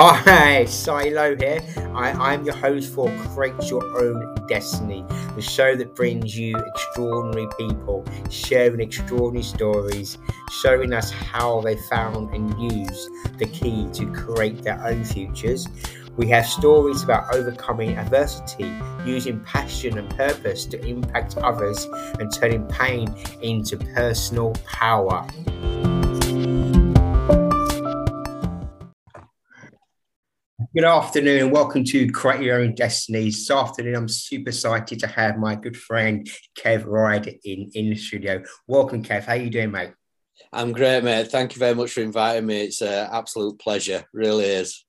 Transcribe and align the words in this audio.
Hi, 0.00 0.64
Si 0.64 1.10
Lowe 1.10 1.34
here. 1.34 1.60
I, 1.92 2.32
am 2.32 2.44
your 2.44 2.54
host 2.54 2.94
for 2.94 3.10
Create 3.34 3.68
Your 3.68 3.82
Own 4.00 4.46
Destiny, 4.46 5.04
the 5.34 5.42
show 5.42 5.74
that 5.74 5.96
brings 5.96 6.38
you 6.38 6.56
extraordinary 6.56 7.48
people 7.58 8.04
sharing 8.30 8.78
extraordinary 8.78 9.42
stories, 9.42 10.16
showing 10.62 10.92
us 10.92 11.10
how 11.10 11.62
they 11.62 11.74
found 11.90 12.32
and 12.32 12.48
used 12.72 13.10
the 13.38 13.46
key 13.46 13.88
to 13.94 14.06
create 14.12 14.62
their 14.62 14.80
own 14.86 15.04
futures. 15.04 15.66
We 16.16 16.28
have 16.28 16.46
stories 16.46 17.02
about 17.02 17.34
overcoming 17.34 17.98
adversity, 17.98 18.72
using 19.04 19.40
passion 19.40 19.98
and 19.98 20.08
purpose 20.10 20.64
to 20.66 20.80
impact 20.86 21.36
others, 21.38 21.88
and 22.20 22.32
turning 22.32 22.68
pain 22.68 23.12
into 23.42 23.76
personal 23.76 24.52
power. 24.64 25.26
Good 30.74 30.84
afternoon 30.84 31.44
and 31.44 31.50
welcome 31.50 31.82
to 31.82 32.10
Create 32.12 32.42
Your 32.42 32.60
Own 32.60 32.74
Destiny. 32.74 33.24
This 33.24 33.50
afternoon, 33.50 33.96
I'm 33.96 34.08
super 34.08 34.50
excited 34.50 35.00
to 35.00 35.06
have 35.06 35.38
my 35.38 35.54
good 35.54 35.78
friend 35.78 36.28
Kev 36.58 36.84
Rider 36.84 37.30
in, 37.42 37.70
in 37.72 37.88
the 37.88 37.96
studio. 37.96 38.42
Welcome, 38.66 39.02
Kev. 39.02 39.24
How 39.24 39.32
are 39.32 39.36
you 39.36 39.48
doing, 39.48 39.70
mate? 39.70 39.94
I'm 40.52 40.72
great, 40.72 41.02
mate. 41.02 41.28
Thank 41.28 41.54
you 41.54 41.58
very 41.58 41.74
much 41.74 41.92
for 41.92 42.02
inviting 42.02 42.44
me. 42.44 42.64
It's 42.64 42.82
an 42.82 43.08
absolute 43.10 43.58
pleasure. 43.58 44.04
Really 44.12 44.44
is. 44.44 44.84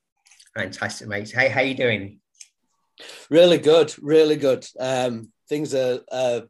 Fantastic, 0.53 1.07
mate. 1.07 1.31
Hey, 1.31 1.47
how 1.47 1.61
you 1.61 1.75
doing? 1.75 2.20
Really 3.29 3.57
good. 3.57 3.95
Really 4.01 4.35
good. 4.35 4.67
Um, 4.77 5.31
things 5.48 5.73
are 5.73 6.01
uh, 6.11 6.41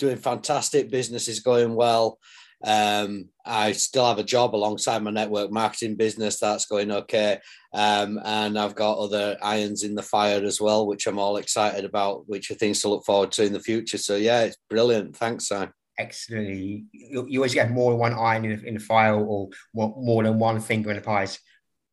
doing 0.00 0.16
fantastic. 0.16 0.90
Business 0.90 1.28
is 1.28 1.38
going 1.38 1.76
well. 1.76 2.18
Um, 2.64 3.28
I 3.44 3.72
still 3.72 4.06
have 4.06 4.18
a 4.18 4.24
job 4.24 4.54
alongside 4.54 5.02
my 5.02 5.10
network 5.10 5.50
marketing 5.50 5.96
business. 5.96 6.38
That's 6.38 6.66
going 6.66 6.90
okay. 6.90 7.38
Um, 7.74 8.18
and 8.24 8.58
I've 8.58 8.74
got 8.74 8.98
other 8.98 9.36
irons 9.42 9.82
in 9.82 9.94
the 9.94 10.02
fire 10.02 10.42
as 10.42 10.60
well, 10.60 10.86
which 10.86 11.06
I'm 11.06 11.18
all 11.18 11.36
excited 11.36 11.84
about, 11.84 12.28
which 12.28 12.50
are 12.50 12.54
things 12.54 12.80
to 12.80 12.88
look 12.88 13.04
forward 13.04 13.32
to 13.32 13.44
in 13.44 13.52
the 13.52 13.60
future. 13.60 13.98
So, 13.98 14.16
yeah, 14.16 14.42
it's 14.42 14.56
brilliant. 14.70 15.16
Thanks, 15.16 15.48
Simon. 15.48 15.72
Excellent. 15.98 16.48
You, 16.48 16.84
you, 16.92 17.38
always 17.38 17.54
get 17.54 17.70
more 17.70 17.92
than 17.92 18.00
one 18.00 18.14
iron 18.14 18.44
in, 18.46 18.66
in 18.66 18.74
the 18.74 18.80
fire 18.80 19.14
or 19.14 19.48
more, 19.74 19.94
more, 19.96 20.22
than 20.24 20.38
one 20.38 20.60
finger 20.60 20.90
in 20.90 20.96
the 20.96 21.02
pies. 21.02 21.38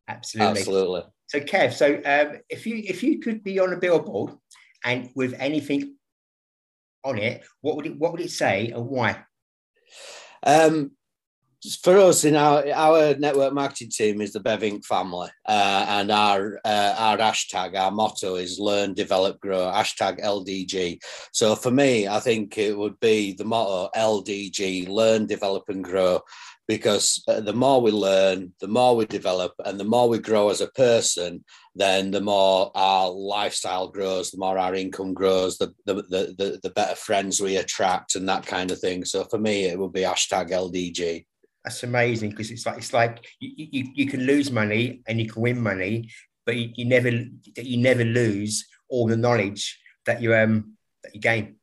Absolutely. 0.08 0.60
Absolutely. 0.60 1.02
So, 1.28 1.40
Kev, 1.40 1.74
so 1.74 1.96
um, 2.06 2.40
if 2.50 2.66
you 2.66 2.82
if 2.84 3.04
you 3.04 3.20
could 3.20 3.44
be 3.44 3.60
on 3.60 3.74
a 3.74 3.78
billboard 3.78 4.34
and 4.84 5.10
with 5.16 5.34
anything 5.38 5.96
on 7.04 7.20
it, 7.20 7.44
what 7.62 7.76
would 7.76 7.86
it 7.86 7.98
what 7.98 8.12
would 8.12 8.22
it 8.22 8.32
say 8.32 8.72
and 8.76 8.86
why? 8.88 9.24
Um, 10.44 10.92
for 11.70 11.98
us 11.98 12.24
in 12.24 12.36
our 12.36 12.66
our 12.74 13.16
network 13.16 13.54
marketing 13.54 13.90
team 13.90 14.22
is 14.22 14.34
the 14.34 14.40
Bevink 14.40 14.84
family, 14.84 15.30
uh, 15.48 15.86
and 15.88 16.12
our 16.12 16.60
uh, 16.66 16.96
our 16.98 17.18
hashtag, 17.18 17.78
our 17.78 17.92
motto 17.92 18.36
is 18.36 18.60
learn, 18.60 18.94
develop, 18.94 19.40
grow. 19.40 19.72
Hashtag 19.72 20.20
LDG. 20.22 21.00
So 21.32 21.56
for 21.56 21.70
me, 21.70 22.08
I 22.08 22.20
think 22.20 22.58
it 22.58 22.76
would 22.76 23.00
be 23.00 23.34
the 23.34 23.46
motto 23.46 23.90
LDG: 23.96 24.90
learn, 24.90 25.28
develop, 25.28 25.70
and 25.70 25.84
grow. 25.84 26.22
Because 26.68 27.22
uh, 27.28 27.42
the 27.42 27.54
more 27.54 27.82
we 27.82 27.92
learn, 27.92 28.54
the 28.62 28.68
more 28.68 28.96
we 28.96 29.06
develop, 29.06 29.54
and 29.66 29.80
the 29.80 29.84
more 29.84 30.08
we 30.08 30.20
grow 30.20 30.50
as 30.50 30.62
a 30.62 30.72
person, 30.72 31.44
then 31.76 32.12
the 32.12 32.22
more 32.22 32.72
our 32.76 33.10
lifestyle 33.10 33.90
grows, 33.90 34.32
the 34.32 34.38
more 34.38 34.58
our 34.58 34.74
income 34.74 35.14
grows, 35.14 35.58
the 35.58 35.74
the 35.86 35.96
the, 35.96 36.36
the, 36.38 36.60
the 36.64 36.70
better 36.72 36.96
friends 36.96 37.40
we 37.40 37.58
attract, 37.58 38.16
and 38.16 38.28
that 38.30 38.48
kind 38.48 38.72
of 38.72 38.80
thing. 38.80 39.06
So 39.06 39.26
for 39.26 39.38
me, 39.38 39.66
it 39.66 39.78
would 39.78 39.94
be 39.94 40.02
hashtag 40.02 40.50
LDG 40.50 41.26
that's 41.64 41.84
amazing 41.84 42.32
because 42.32 42.52
it's 42.52 42.66
like 42.66 42.78
it's 42.78 42.94
like 42.94 43.26
you, 43.40 43.68
you, 43.72 43.92
you 43.94 44.06
can 44.08 44.22
lose 44.22 44.52
money 44.52 45.02
and 45.08 45.20
you 45.20 45.30
can 45.30 45.42
win 45.42 45.62
money, 45.62 46.10
but 46.46 46.56
you, 46.56 46.70
you 46.76 46.86
never 46.86 47.10
you 47.10 47.78
never 47.78 48.04
lose 48.04 48.68
all 48.90 49.08
the 49.08 49.18
knowledge 49.18 49.80
that 50.06 50.22
you 50.22 50.36
um 50.36 50.78
that 51.04 51.14
you 51.14 51.22
gain. 51.22 51.56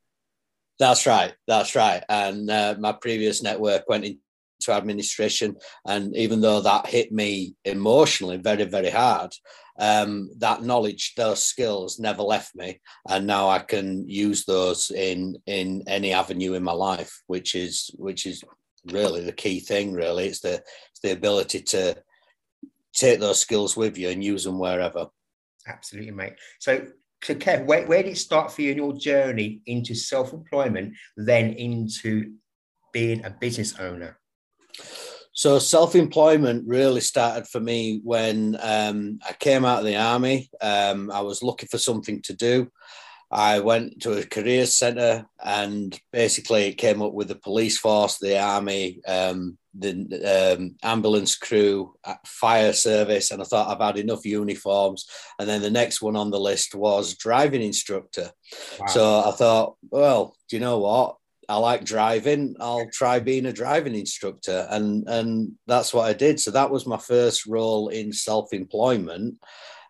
That's 0.79 1.07
right. 1.07 1.35
That's 1.49 1.75
right. 1.75 2.05
And 2.09 2.49
uh, 2.49 2.77
my 2.79 2.93
previous 2.93 3.43
network 3.43 3.89
went 3.89 4.05
into 4.05 4.71
administration, 4.71 5.57
and 5.85 6.17
even 6.17 6.41
though 6.41 6.61
that 6.61 6.87
hit 6.87 7.11
me 7.11 7.57
emotionally 7.65 8.37
very 8.37 8.65
very 8.65 8.91
hard, 8.91 9.33
um, 9.81 10.31
that 10.39 10.63
knowledge, 10.63 11.15
those 11.17 11.43
skills 11.43 11.99
never 11.99 12.23
left 12.23 12.55
me, 12.55 12.81
and 13.09 13.27
now 13.27 13.49
I 13.49 13.59
can 13.59 14.09
use 14.09 14.45
those 14.45 14.93
in 14.93 15.39
in 15.47 15.83
any 15.89 16.13
avenue 16.13 16.55
in 16.55 16.63
my 16.63 16.73
life, 16.73 17.21
which 17.27 17.57
is 17.57 17.91
which 17.97 18.27
is 18.27 18.45
really 18.87 19.23
the 19.23 19.33
key 19.33 19.61
thing. 19.61 19.93
Really, 19.93 20.27
it's 20.27 20.41
the 20.41 20.55
it's 20.55 21.01
the 21.03 21.13
ability 21.13 21.63
to 21.63 21.97
take 22.95 23.21
those 23.21 23.41
skills 23.41 23.77
with 23.77 23.97
you 23.97 24.09
and 24.09 24.25
use 24.25 24.45
them 24.45 24.59
wherever. 24.59 25.07
Absolutely, 25.67 26.11
mate. 26.11 26.35
So, 26.59 26.87
so 27.23 27.35
Kev, 27.35 27.67
where, 27.67 27.87
where 27.87 28.03
did 28.03 28.13
it 28.13 28.19
start 28.19 28.51
for 28.51 28.63
you 28.63 28.73
in 28.73 28.79
your 28.79 28.95
journey 28.95 29.61
into 29.67 29.95
self-employment, 29.95 30.95
then 31.17 31.53
into 31.53 32.33
being 32.93 33.25
a 33.25 33.31
business 33.31 33.79
owner? 33.79 34.19
So 35.33 35.59
self-employment 35.59 36.67
really 36.67 37.01
started 37.01 37.47
for 37.47 37.61
me 37.61 38.01
when 38.03 38.59
um, 38.61 39.21
I 39.29 39.35
came 39.35 39.65
out 39.65 39.81
of 39.81 39.85
the 39.85 39.97
army. 39.97 40.51
Um, 40.61 41.11
I 41.13 41.21
was 41.21 41.43
looking 41.43 41.69
for 41.69 41.79
something 41.79 42.23
to 42.23 42.35
do. 42.35 42.69
I 43.31 43.61
went 43.61 44.01
to 44.03 44.13
a 44.13 44.25
career 44.25 44.65
centre 44.65 45.27
and 45.45 45.99
basically 46.13 46.73
came 46.73 47.03
up 47.03 47.13
with 47.13 47.29
the 47.29 47.35
police 47.35 47.79
force, 47.79 48.19
the 48.19 48.39
army, 48.39 49.01
um, 49.07 49.59
the 49.79 50.57
um, 50.57 50.77
ambulance 50.83 51.37
crew, 51.37 51.95
uh, 52.05 52.15
fire 52.25 52.73
service, 52.73 53.31
and 53.31 53.43
I 53.43 53.45
thought 53.45 53.69
I've 53.69 53.87
had 53.87 53.99
enough 53.99 54.25
uniforms. 54.25 55.07
And 55.39 55.49
then 55.49 55.61
the 55.61 55.71
next 55.71 56.01
one 56.01 56.17
on 56.17 56.31
the 56.31 56.41
list 56.41 56.75
was 56.75 57.17
driving 57.17 57.63
instructor. 57.63 58.31
Wow. 58.81 58.87
So 58.87 59.23
I 59.27 59.31
thought, 59.33 59.77
well, 59.91 60.35
do 60.49 60.57
you 60.57 60.61
know 60.61 60.79
what? 60.79 61.17
I 61.51 61.57
like 61.57 61.85
driving. 61.85 62.57
I'll 62.61 62.89
try 62.93 63.21
being 63.21 63.47
a 63.47 63.53
driving 63.53 63.95
instructor, 63.95 64.67
and 64.71 65.09
and 65.09 65.53
that's 65.67 65.95
what 65.95 66.07
I 66.07 66.13
did. 66.13 66.41
So 66.41 66.51
that 66.51 66.71
was 66.71 66.87
my 66.87 66.99
first 66.99 67.47
role 67.47 67.89
in 67.89 68.13
self 68.13 68.53
employment. 68.53 69.37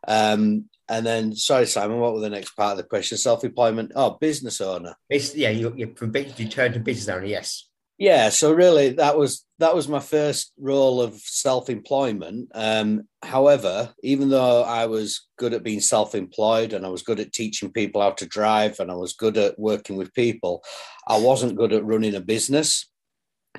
Um, 0.07 0.67
and 0.89 1.07
then, 1.07 1.35
sorry, 1.35 1.67
Simon, 1.67 1.99
what 1.99 2.15
was 2.15 2.23
the 2.23 2.31
next 2.31 2.51
part 2.57 2.73
of 2.73 2.79
the 2.79 2.85
question? 2.85 3.19
Self 3.19 3.45
employment. 3.45 3.93
Oh, 3.95 4.17
business 4.21 4.61
owner. 4.61 4.95
It's, 5.11 5.35
yeah, 5.35 5.51
you, 5.51 5.75
you 5.77 5.95
you 6.37 6.49
turn 6.49 6.73
to 6.73 6.81
business 6.81 7.09
owner. 7.09 7.27
Yes. 7.27 7.69
Yeah. 7.99 8.29
So 8.29 8.53
really, 8.53 8.91
that 8.91 9.19
was 9.19 9.45
that 9.59 9.75
was 9.75 9.89
my 9.89 9.99
first 9.99 10.53
role 10.57 11.03
of 11.03 11.17
self 11.17 11.69
employment. 11.69 12.49
Um, 12.55 13.09
however, 13.23 13.93
even 14.03 14.29
though 14.29 14.63
I 14.63 14.87
was 14.87 15.29
good 15.37 15.53
at 15.53 15.65
being 15.65 15.81
self 15.81 16.15
employed 16.15 16.73
and 16.73 16.87
I 16.87 16.91
was 16.91 17.03
good 17.03 17.19
at 17.21 17.33
teaching 17.33 17.73
people 17.73 18.01
how 18.01 18.13
to 18.13 18.27
drive 18.27 18.79
and 18.79 18.91
I 18.91 18.95
was 18.95 19.15
good 19.15 19.37
at 19.37 19.59
working 19.59 19.97
with 19.97 20.15
people, 20.15 20.63
I 21.09 21.19
wasn't 21.19 21.57
good 21.57 21.73
at 21.73 21.85
running 21.85 22.15
a 22.15 22.21
business. 22.21 22.89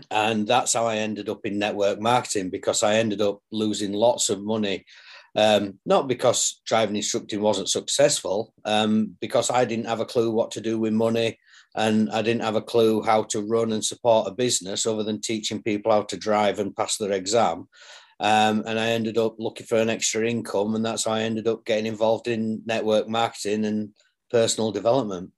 And 0.09 0.47
that's 0.47 0.73
how 0.73 0.85
I 0.85 0.97
ended 0.97 1.27
up 1.27 1.45
in 1.45 1.59
network 1.59 1.99
marketing 1.99 2.49
because 2.49 2.81
I 2.83 2.95
ended 2.95 3.21
up 3.21 3.39
losing 3.51 3.91
lots 3.91 4.29
of 4.29 4.41
money 4.41 4.85
um, 5.35 5.79
not 5.85 6.07
because 6.07 6.61
driving 6.65 6.95
instructing 6.95 7.41
wasn't 7.41 7.69
successful, 7.69 8.53
um, 8.65 9.15
because 9.21 9.49
I 9.49 9.65
didn't 9.65 9.87
have 9.87 9.99
a 9.99 10.05
clue 10.05 10.31
what 10.31 10.51
to 10.51 10.61
do 10.61 10.79
with 10.79 10.93
money 10.93 11.37
and 11.75 12.09
I 12.11 12.21
didn't 12.21 12.43
have 12.43 12.55
a 12.55 12.61
clue 12.61 13.01
how 13.01 13.23
to 13.23 13.41
run 13.41 13.71
and 13.71 13.83
support 13.83 14.27
a 14.27 14.31
business 14.31 14.85
other 14.85 15.03
than 15.03 15.21
teaching 15.21 15.61
people 15.61 15.91
how 15.91 16.03
to 16.03 16.17
drive 16.17 16.59
and 16.59 16.75
pass 16.75 16.97
their 16.97 17.11
exam. 17.11 17.67
Um, 18.19 18.63
and 18.65 18.79
I 18.79 18.89
ended 18.89 19.17
up 19.17 19.35
looking 19.39 19.65
for 19.65 19.77
an 19.77 19.89
extra 19.89 20.27
income, 20.27 20.75
and 20.75 20.85
that's 20.85 21.05
how 21.05 21.11
I 21.11 21.21
ended 21.21 21.47
up 21.47 21.63
getting 21.65 21.85
involved 21.85 22.27
in 22.27 22.61
network 22.65 23.07
marketing 23.07 23.63
and 23.63 23.91
personal 24.29 24.71
development. 24.71 25.31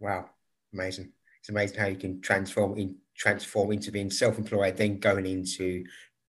Wow, 0.00 0.28
amazing! 0.74 1.12
It's 1.40 1.48
amazing 1.48 1.78
how 1.78 1.86
you 1.86 1.96
can 1.96 2.20
transform 2.20 2.76
in 2.76 2.96
transform 3.16 3.72
into 3.72 3.90
being 3.90 4.10
self-employed, 4.10 4.76
then 4.76 4.98
going 4.98 5.24
into 5.24 5.84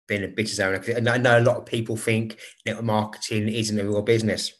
being 0.07 0.25
a 0.25 0.29
business 0.29 0.61
owner? 0.61 0.83
And 0.97 1.09
I 1.09 1.19
know 1.19 1.39
a 1.39 1.41
lot 1.41 1.57
of 1.57 1.67
people 1.67 1.97
think 1.97 2.39
network 2.65 2.85
marketing 2.85 3.49
isn't 3.49 3.79
a 3.79 3.85
real 3.85 4.03
business. 4.03 4.53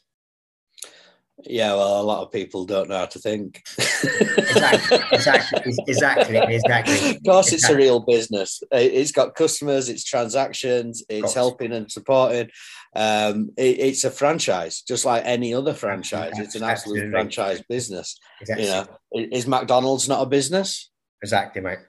Yeah, 1.43 1.75
well, 1.75 2.01
a 2.01 2.03
lot 2.03 2.23
of 2.23 2.31
people 2.31 2.65
don't 2.65 2.89
know 2.89 2.97
how 2.97 3.05
to 3.05 3.19
think. 3.19 3.61
exactly, 3.77 4.99
exactly, 5.11 5.73
exactly, 5.87 6.37
exactly. 6.37 7.11
Of 7.11 7.23
course, 7.23 7.53
it's 7.53 7.69
a 7.69 7.75
real 7.75 7.99
business. 7.99 8.63
It's 8.71 9.11
got 9.11 9.35
customers, 9.35 9.87
it's 9.87 10.03
transactions, 10.03 11.03
it's 11.09 11.35
helping 11.35 11.73
and 11.73 11.91
supporting. 11.91 12.49
Um, 12.95 13.51
it, 13.55 13.79
it's 13.79 14.03
a 14.03 14.09
franchise, 14.09 14.81
just 14.81 15.05
like 15.05 15.23
any 15.25 15.53
other 15.53 15.75
franchise. 15.75 16.33
It's 16.37 16.55
an 16.55 16.63
absolute 16.63 17.03
Absolutely. 17.03 17.11
franchise 17.11 17.61
business. 17.69 18.19
Exactly. 18.41 18.65
You 18.65 18.71
know, 18.71 18.87
is 19.31 19.45
McDonald's 19.45 20.09
not 20.09 20.23
a 20.23 20.25
business? 20.25 20.89
Exactly, 21.21 21.61
mate. 21.61 21.79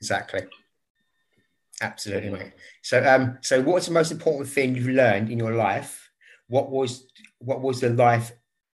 Exactly. 0.00 0.42
Absolutely, 1.80 2.30
mate. 2.30 2.52
So, 2.82 3.02
um, 3.04 3.38
so 3.40 3.62
what's 3.62 3.86
the 3.86 3.92
most 3.92 4.10
important 4.10 4.48
thing 4.48 4.74
you've 4.74 4.88
learned 4.88 5.30
in 5.30 5.38
your 5.38 5.54
life? 5.54 6.10
What 6.48 6.70
was 6.70 7.06
what 7.38 7.60
was 7.60 7.80
the 7.80 7.90
life 7.90 8.32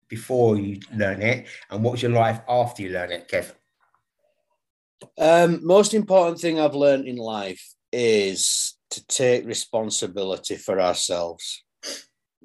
before 0.08 0.58
you 0.58 0.80
learn 0.96 1.22
it, 1.22 1.48
and 1.70 1.84
what 1.84 1.92
was 1.92 2.02
your 2.02 2.12
life 2.12 2.40
after 2.48 2.84
you 2.84 2.90
learn 2.90 3.12
it, 3.12 3.28
Kev? 3.30 3.54
Um, 5.18 5.66
most 5.66 5.94
important 5.94 6.40
thing 6.40 6.60
I've 6.60 6.76
learned 6.76 7.08
in 7.08 7.18
life 7.18 7.74
is 7.92 8.78
to 8.92 9.06
take 9.08 9.46
responsibility 9.46 10.56
for 10.56 10.80
ourselves. 10.80 11.64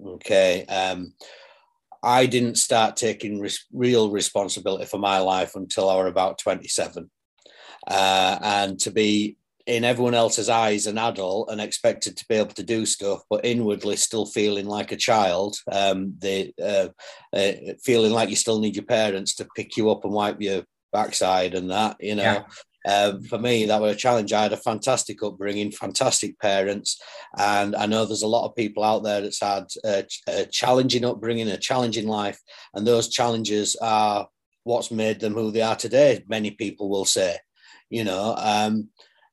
Okay. 0.04 0.64
Um, 0.66 1.14
I 2.02 2.26
didn't 2.26 2.56
start 2.56 2.96
taking 2.96 3.40
res- 3.40 3.66
real 3.72 4.10
responsibility 4.10 4.86
for 4.86 4.98
my 4.98 5.18
life 5.18 5.54
until 5.54 5.90
I 5.90 5.96
was 5.96 6.10
about 6.10 6.38
27. 6.38 7.10
Uh, 7.86 8.38
and 8.42 8.78
to 8.80 8.90
be 8.90 9.36
in 9.68 9.84
everyone 9.84 10.14
else's 10.14 10.48
eyes 10.48 10.86
an 10.86 10.96
adult 10.96 11.50
and 11.50 11.60
expected 11.60 12.16
to 12.16 12.24
be 12.26 12.36
able 12.36 12.54
to 12.54 12.62
do 12.62 12.86
stuff, 12.86 13.20
but 13.28 13.44
inwardly 13.44 13.96
still 13.96 14.24
feeling 14.24 14.66
like 14.66 14.92
a 14.92 14.96
child, 14.96 15.56
um, 15.70 16.14
they, 16.18 16.54
uh, 16.60 16.88
uh, 17.36 17.52
feeling 17.84 18.10
like 18.12 18.30
you 18.30 18.36
still 18.36 18.60
need 18.60 18.74
your 18.74 18.86
parents 18.86 19.34
to 19.34 19.48
pick 19.54 19.76
you 19.76 19.90
up 19.90 20.04
and 20.04 20.12
wipe 20.14 20.40
your 20.40 20.62
backside 20.90 21.54
and 21.54 21.70
that, 21.70 21.98
you 22.00 22.14
know. 22.14 22.22
Yeah. 22.22 22.44
Um, 22.86 23.22
for 23.24 23.38
me, 23.38 23.66
that 23.66 23.82
was 23.82 23.94
a 23.94 23.98
challenge. 23.98 24.32
I 24.32 24.44
had 24.44 24.54
a 24.54 24.56
fantastic 24.56 25.22
upbringing, 25.22 25.70
fantastic 25.70 26.38
parents, 26.40 26.98
and 27.36 27.76
I 27.76 27.84
know 27.84 28.06
there's 28.06 28.22
a 28.22 28.26
lot 28.26 28.46
of 28.46 28.56
people 28.56 28.82
out 28.82 29.02
there 29.02 29.20
that's 29.20 29.42
had 29.42 29.66
a, 29.84 30.06
a 30.26 30.46
challenging 30.46 31.04
upbringing, 31.04 31.48
a 31.48 31.58
challenging 31.58 32.08
life, 32.08 32.40
and 32.72 32.86
those 32.86 33.10
challenges 33.10 33.76
are 33.82 34.28
what's 34.64 34.90
made 34.90 35.20
them 35.20 35.34
who 35.34 35.50
they 35.50 35.60
are 35.60 35.76
today. 35.76 36.24
Many 36.28 36.52
people 36.52 36.88
will 36.88 37.04
say, 37.04 37.36
you 37.90 38.04
know. 38.04 38.34
Um, 38.38 38.88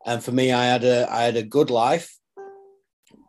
and 0.06 0.24
for 0.24 0.32
me, 0.32 0.52
I 0.52 0.66
had 0.66 0.84
a 0.84 1.12
I 1.12 1.24
had 1.24 1.36
a 1.36 1.44
good 1.44 1.70
life, 1.70 2.16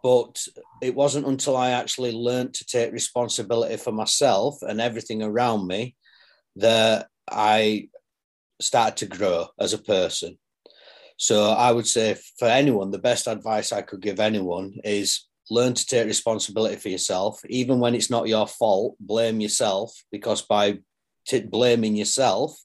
but 0.03 0.47
it 0.83 0.95
wasn't 0.95 1.27
until 1.27 1.57
I 1.57 1.71
actually 1.71 2.13
learned 2.13 2.55
to 2.55 2.67
take 2.67 2.93
responsibility 2.93 3.77
for 3.77 3.93
myself 3.93 4.59
and 4.63 4.81
everything 4.81 5.23
around 5.23 5.67
me 5.67 5.97
that 6.57 7.09
I 7.31 7.89
started 8.61 8.97
to 8.99 9.17
grow 9.17 9.49
as 9.59 9.73
a 9.73 9.79
person. 9.79 10.39
So 11.17 11.51
I 11.51 11.73
would 11.73 11.87
say 11.87 12.17
for 12.39 12.49
anyone, 12.49 12.91
the 12.91 12.99
best 12.99 13.27
advice 13.27 13.73
I 13.73 13.83
could 13.83 14.03
give 14.03 14.21
anyone 14.21 14.75
is 14.85 15.27
learn 15.51 15.73
to 15.75 15.87
take 15.87 16.07
responsibility 16.07 16.77
for 16.77 16.91
yourself, 16.91 17.41
even 17.49 17.81
when 17.81 17.95
it's 17.95 18.11
not 18.11 18.29
your 18.29 18.47
fault. 18.47 18.97
Blame 19.01 19.41
yourself 19.41 19.95
because 20.13 20.43
by 20.43 20.79
t- 21.27 21.41
blaming 21.41 21.97
yourself 21.97 22.59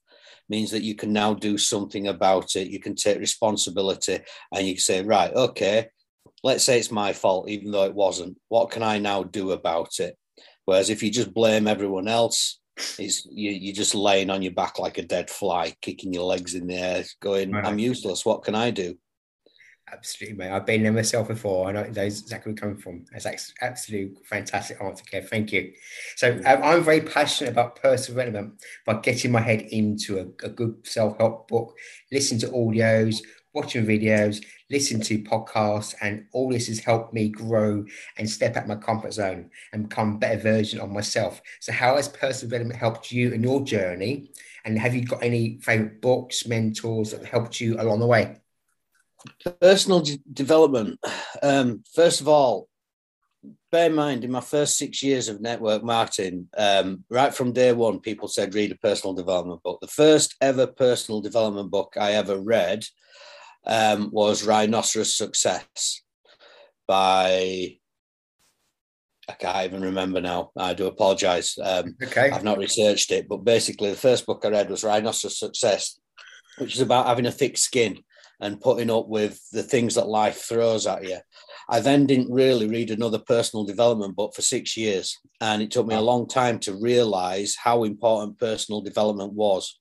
means 0.51 0.69
that 0.69 0.83
you 0.83 0.93
can 0.93 1.11
now 1.11 1.33
do 1.33 1.57
something 1.57 2.07
about 2.07 2.55
it. 2.55 2.67
You 2.67 2.79
can 2.79 2.93
take 2.93 3.17
responsibility 3.19 4.19
and 4.53 4.67
you 4.67 4.73
can 4.75 4.81
say, 4.81 5.01
right, 5.01 5.33
okay, 5.33 5.87
let's 6.43 6.63
say 6.63 6.77
it's 6.77 6.91
my 6.91 7.13
fault, 7.13 7.49
even 7.49 7.71
though 7.71 7.85
it 7.85 7.95
wasn't. 7.95 8.37
What 8.49 8.69
can 8.69 8.83
I 8.83 8.99
now 8.99 9.23
do 9.23 9.51
about 9.51 9.99
it? 9.99 10.15
Whereas 10.65 10.91
if 10.91 11.01
you 11.01 11.09
just 11.09 11.33
blame 11.33 11.67
everyone 11.67 12.07
else, 12.07 12.59
is 12.99 13.27
you, 13.29 13.51
you're 13.51 13.75
just 13.75 13.95
laying 13.95 14.29
on 14.29 14.41
your 14.41 14.53
back 14.53 14.79
like 14.79 14.97
a 14.97 15.03
dead 15.03 15.29
fly, 15.29 15.73
kicking 15.81 16.13
your 16.13 16.25
legs 16.25 16.53
in 16.53 16.67
the 16.67 16.75
air, 16.75 17.03
going, 17.21 17.51
right. 17.51 17.65
I'm 17.65 17.79
useless. 17.79 18.25
What 18.25 18.43
can 18.43 18.55
I 18.55 18.71
do? 18.71 18.97
Absolutely, 19.93 20.37
mate. 20.37 20.51
I've 20.51 20.65
been 20.65 20.83
there 20.83 20.91
myself 20.93 21.27
before. 21.27 21.67
I 21.67 21.73
know 21.73 21.81
exactly 21.81 22.37
where 22.37 22.41
you're 22.45 22.55
coming 22.55 22.77
from. 22.77 23.05
That's 23.11 23.51
absolutely 23.61 24.15
fantastic 24.23 24.81
answer, 24.81 25.03
Kev. 25.03 25.27
Thank 25.27 25.51
you. 25.51 25.73
So 26.15 26.31
um, 26.45 26.63
I'm 26.63 26.81
very 26.83 27.01
passionate 27.01 27.51
about 27.51 27.75
personal 27.81 28.17
development 28.25 28.63
by 28.85 29.01
getting 29.01 29.31
my 29.33 29.41
head 29.41 29.61
into 29.63 30.19
a, 30.19 30.45
a 30.45 30.49
good 30.49 30.75
self-help 30.87 31.49
book, 31.49 31.75
listening 32.09 32.39
to 32.41 32.47
audios, 32.49 33.17
watching 33.53 33.85
videos, 33.85 34.41
listening 34.69 35.01
to 35.01 35.19
podcasts, 35.23 35.93
and 36.01 36.25
all 36.31 36.49
this 36.49 36.67
has 36.67 36.79
helped 36.79 37.13
me 37.13 37.27
grow 37.27 37.83
and 38.17 38.29
step 38.29 38.55
out 38.55 38.69
my 38.69 38.75
comfort 38.75 39.11
zone 39.13 39.49
and 39.73 39.89
become 39.89 40.15
a 40.15 40.17
better 40.19 40.39
version 40.39 40.79
of 40.79 40.89
myself. 40.89 41.41
So, 41.59 41.73
how 41.73 41.97
has 41.97 42.07
personal 42.07 42.49
development 42.49 42.79
helped 42.79 43.11
you 43.11 43.31
in 43.33 43.43
your 43.43 43.61
journey? 43.65 44.31
And 44.63 44.79
have 44.79 44.95
you 44.95 45.03
got 45.03 45.21
any 45.21 45.57
favorite 45.59 46.01
books, 46.01 46.47
mentors 46.47 47.11
that 47.11 47.25
helped 47.25 47.59
you 47.59 47.75
along 47.81 47.99
the 47.99 48.07
way? 48.07 48.37
Personal 49.59 50.03
development. 50.33 50.99
Um, 51.43 51.83
first 51.93 52.21
of 52.21 52.27
all, 52.27 52.67
bear 53.71 53.87
in 53.87 53.95
mind, 53.95 54.23
in 54.23 54.31
my 54.31 54.41
first 54.41 54.77
six 54.77 55.01
years 55.01 55.29
of 55.29 55.41
network 55.41 55.83
marketing, 55.83 56.47
um, 56.57 57.03
right 57.09 57.33
from 57.33 57.53
day 57.53 57.73
one, 57.73 57.99
people 57.99 58.27
said 58.27 58.53
read 58.53 58.71
a 58.71 58.75
personal 58.75 59.13
development 59.13 59.63
book. 59.63 59.79
The 59.81 59.87
first 59.87 60.35
ever 60.41 60.67
personal 60.67 61.21
development 61.21 61.71
book 61.71 61.95
I 61.99 62.13
ever 62.13 62.39
read 62.39 62.85
um, 63.65 64.09
was 64.11 64.45
Rhinoceros 64.45 65.15
Success 65.15 66.01
by 66.87 67.77
I 69.29 69.33
can't 69.33 69.65
even 69.65 69.81
remember 69.81 70.19
now. 70.19 70.51
I 70.57 70.73
do 70.73 70.87
apologize. 70.87 71.57
Um, 71.63 71.95
okay. 72.03 72.31
I've 72.31 72.43
not 72.43 72.57
researched 72.57 73.11
it, 73.11 73.29
but 73.29 73.45
basically, 73.45 73.89
the 73.89 73.95
first 73.95 74.25
book 74.25 74.43
I 74.43 74.49
read 74.49 74.69
was 74.69 74.83
Rhinoceros 74.83 75.39
Success, 75.39 75.99
which 76.57 76.75
is 76.75 76.81
about 76.81 77.05
having 77.05 77.25
a 77.25 77.31
thick 77.31 77.57
skin 77.57 78.03
and 78.41 78.59
putting 78.59 78.89
up 78.89 79.07
with 79.07 79.39
the 79.51 79.63
things 79.63 79.95
that 79.95 80.07
life 80.07 80.41
throws 80.41 80.87
at 80.87 81.07
you. 81.07 81.19
I 81.69 81.79
then 81.79 82.05
didn't 82.05 82.33
really 82.33 82.67
read 82.67 82.91
another 82.91 83.19
personal 83.19 83.63
development 83.63 84.15
book 84.15 84.33
for 84.35 84.41
six 84.41 84.75
years. 84.75 85.19
And 85.39 85.61
it 85.61 85.71
took 85.71 85.87
me 85.87 85.95
a 85.95 86.01
long 86.01 86.27
time 86.27 86.59
to 86.59 86.75
realize 86.75 87.55
how 87.55 87.83
important 87.83 88.39
personal 88.39 88.81
development 88.81 89.33
was. 89.33 89.79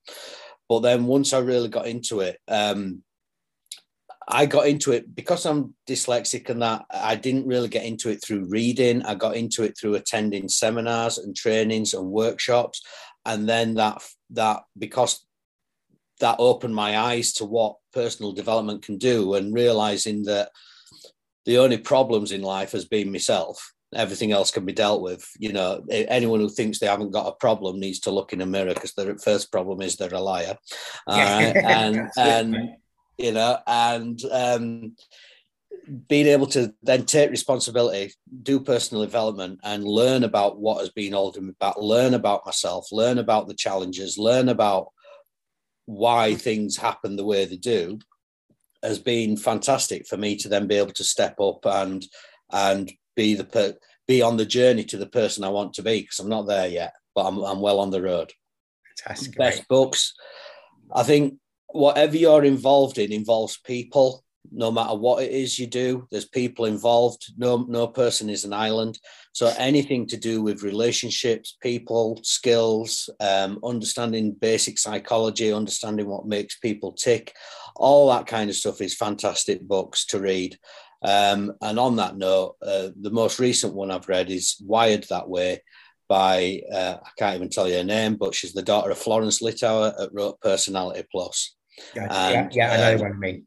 But 0.68 0.80
then 0.80 1.06
once 1.06 1.32
I 1.32 1.38
really 1.38 1.68
got 1.68 1.88
into 1.88 2.20
it, 2.20 2.38
um, 2.46 3.02
I 4.28 4.46
got 4.46 4.68
into 4.68 4.92
it 4.92 5.12
because 5.12 5.44
I'm 5.44 5.74
dyslexic 5.88 6.48
and 6.48 6.62
that 6.62 6.84
I 6.90 7.16
didn't 7.16 7.48
really 7.48 7.68
get 7.68 7.84
into 7.84 8.10
it 8.10 8.22
through 8.22 8.48
reading. 8.48 9.02
I 9.02 9.16
got 9.16 9.34
into 9.34 9.64
it 9.64 9.76
through 9.76 9.94
attending 9.94 10.48
seminars 10.48 11.18
and 11.18 11.34
trainings 11.34 11.94
and 11.94 12.06
workshops. 12.06 12.82
And 13.26 13.48
then 13.48 13.74
that 13.74 14.02
that 14.30 14.62
because 14.78 15.26
that 16.20 16.36
opened 16.38 16.74
my 16.74 16.98
eyes 16.98 17.32
to 17.34 17.44
what 17.44 17.76
personal 17.92 18.32
development 18.32 18.82
can 18.82 18.98
do 18.98 19.34
and 19.34 19.54
realizing 19.54 20.24
that 20.24 20.50
the 21.46 21.58
only 21.58 21.78
problems 21.78 22.32
in 22.32 22.42
life 22.42 22.72
has 22.72 22.84
been 22.84 23.10
myself. 23.10 23.72
Everything 23.92 24.30
else 24.30 24.52
can 24.52 24.64
be 24.64 24.72
dealt 24.72 25.02
with. 25.02 25.28
You 25.38 25.52
know 25.52 25.84
anyone 25.90 26.38
who 26.38 26.48
thinks 26.48 26.78
they 26.78 26.86
haven't 26.86 27.10
got 27.10 27.26
a 27.26 27.32
problem 27.32 27.80
needs 27.80 27.98
to 28.00 28.12
look 28.12 28.32
in 28.32 28.40
a 28.40 28.46
mirror 28.46 28.72
because 28.72 28.92
their 28.94 29.18
first 29.18 29.50
problem 29.50 29.82
is 29.82 29.96
they're 29.96 30.14
a 30.14 30.20
liar. 30.20 30.56
Uh, 31.08 31.52
and 31.64 32.10
and 32.16 32.56
you 33.18 33.32
know, 33.32 33.58
and 33.66 34.20
um, 34.30 34.94
being 36.08 36.26
able 36.26 36.46
to 36.46 36.72
then 36.82 37.04
take 37.04 37.30
responsibility, 37.30 38.12
do 38.42 38.60
personal 38.60 39.04
development, 39.04 39.58
and 39.64 39.84
learn 39.84 40.24
about 40.24 40.60
what 40.60 40.78
has 40.78 40.90
been 40.90 41.12
holding 41.12 41.46
me 41.46 41.52
back, 41.58 41.74
learn 41.76 42.14
about 42.14 42.46
myself, 42.46 42.92
learn 42.92 43.18
about 43.18 43.48
the 43.48 43.54
challenges, 43.54 44.18
learn 44.18 44.48
about 44.48 44.88
why 45.90 46.34
things 46.36 46.76
happen 46.76 47.16
the 47.16 47.24
way 47.24 47.44
they 47.44 47.56
do, 47.56 47.98
has 48.82 48.98
been 48.98 49.36
fantastic 49.36 50.06
for 50.06 50.16
me 50.16 50.36
to 50.36 50.48
then 50.48 50.66
be 50.66 50.76
able 50.76 50.92
to 50.92 51.04
step 51.04 51.38
up 51.40 51.66
and 51.66 52.06
and 52.52 52.92
be 53.16 53.34
the 53.34 53.44
per- 53.44 53.76
be 54.06 54.22
on 54.22 54.36
the 54.36 54.46
journey 54.46 54.84
to 54.84 54.96
the 54.96 55.06
person 55.06 55.44
I 55.44 55.48
want 55.48 55.74
to 55.74 55.82
be 55.82 56.02
because 56.02 56.20
I'm 56.20 56.28
not 56.28 56.46
there 56.46 56.68
yet, 56.68 56.92
but 57.14 57.26
I'm 57.26 57.38
I'm 57.38 57.60
well 57.60 57.80
on 57.80 57.90
the 57.90 58.02
road. 58.02 58.32
Fantastic. 59.04 59.36
Best 59.36 59.68
books. 59.68 60.14
I 60.94 61.02
think 61.02 61.38
whatever 61.68 62.16
you're 62.16 62.44
involved 62.44 62.98
in 62.98 63.12
involves 63.12 63.58
people 63.58 64.24
no 64.52 64.70
matter 64.70 64.94
what 64.94 65.22
it 65.22 65.30
is 65.30 65.58
you 65.58 65.66
do 65.66 66.06
there's 66.10 66.26
people 66.26 66.64
involved 66.64 67.32
no 67.36 67.64
no 67.68 67.86
person 67.86 68.28
is 68.30 68.44
an 68.44 68.52
island 68.52 68.98
so 69.32 69.52
anything 69.58 70.06
to 70.06 70.16
do 70.16 70.42
with 70.42 70.62
relationships 70.62 71.56
people 71.60 72.18
skills 72.22 73.08
um, 73.20 73.58
understanding 73.64 74.32
basic 74.32 74.78
psychology 74.78 75.52
understanding 75.52 76.08
what 76.08 76.26
makes 76.26 76.58
people 76.58 76.92
tick 76.92 77.34
all 77.76 78.08
that 78.08 78.26
kind 78.26 78.50
of 78.50 78.56
stuff 78.56 78.80
is 78.80 78.94
fantastic 78.94 79.60
books 79.62 80.06
to 80.06 80.18
read 80.18 80.58
um, 81.02 81.52
and 81.62 81.78
on 81.78 81.96
that 81.96 82.16
note 82.16 82.56
uh, 82.62 82.88
the 83.00 83.10
most 83.10 83.38
recent 83.38 83.74
one 83.74 83.90
i've 83.90 84.08
read 84.08 84.30
is 84.30 84.56
wired 84.64 85.04
that 85.04 85.28
way 85.28 85.62
by 86.08 86.60
uh, 86.72 86.96
i 87.02 87.10
can't 87.18 87.36
even 87.36 87.48
tell 87.48 87.68
you 87.68 87.76
her 87.76 87.84
name 87.84 88.16
but 88.16 88.34
she's 88.34 88.52
the 88.52 88.62
daughter 88.62 88.90
of 88.90 88.98
florence 88.98 89.42
littauer 89.42 89.92
at 90.00 90.12
wrote 90.12 90.40
personality 90.40 91.06
plus 91.10 91.54
Gotcha. 91.94 92.12
And, 92.12 92.54
yeah, 92.54 92.68
yeah, 92.68 92.72
I 92.72 92.76
know 92.76 92.94
um, 92.94 93.00
what 93.00 93.12
I 93.12 93.18
mean. 93.18 93.46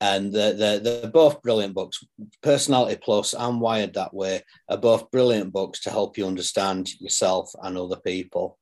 And 0.00 0.32
they're, 0.32 0.80
they're 0.80 1.06
both 1.08 1.40
brilliant 1.40 1.74
books. 1.74 2.04
Personality 2.42 3.00
Plus 3.02 3.32
and 3.32 3.60
Wired 3.60 3.94
That 3.94 4.12
Way 4.12 4.42
are 4.68 4.76
both 4.76 5.10
brilliant 5.10 5.52
books 5.52 5.80
to 5.80 5.90
help 5.90 6.18
you 6.18 6.26
understand 6.26 7.00
yourself 7.00 7.50
and 7.62 7.78
other 7.78 7.96
people. 7.96 8.58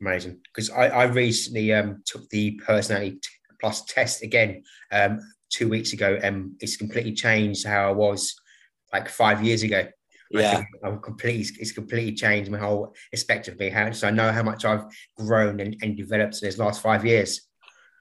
Amazing. 0.00 0.40
Because 0.44 0.70
I, 0.70 0.86
I 0.86 1.04
recently 1.04 1.74
um, 1.74 2.02
took 2.06 2.28
the 2.30 2.52
Personality 2.64 3.18
Plus 3.60 3.84
test 3.84 4.22
again 4.22 4.62
um, 4.92 5.20
two 5.50 5.68
weeks 5.68 5.92
ago, 5.92 6.18
and 6.22 6.52
it's 6.60 6.76
completely 6.76 7.12
changed 7.12 7.66
how 7.66 7.88
I 7.88 7.92
was 7.92 8.34
like 8.92 9.08
five 9.08 9.44
years 9.44 9.62
ago. 9.62 9.86
Yeah, 10.30 10.62
I'm 10.84 11.00
completely. 11.00 11.46
It's 11.58 11.72
completely 11.72 12.12
changed 12.12 12.50
my 12.50 12.58
whole 12.58 12.94
aspect 13.14 13.48
of 13.48 13.58
me. 13.58 13.70
How 13.70 13.90
so 13.92 14.08
I 14.08 14.10
know 14.10 14.30
how 14.30 14.42
much 14.42 14.64
I've 14.64 14.84
grown 15.16 15.60
and, 15.60 15.74
and 15.82 15.96
developed 15.96 16.34
in 16.40 16.46
these 16.46 16.58
last 16.58 16.82
five 16.82 17.04
years. 17.04 17.47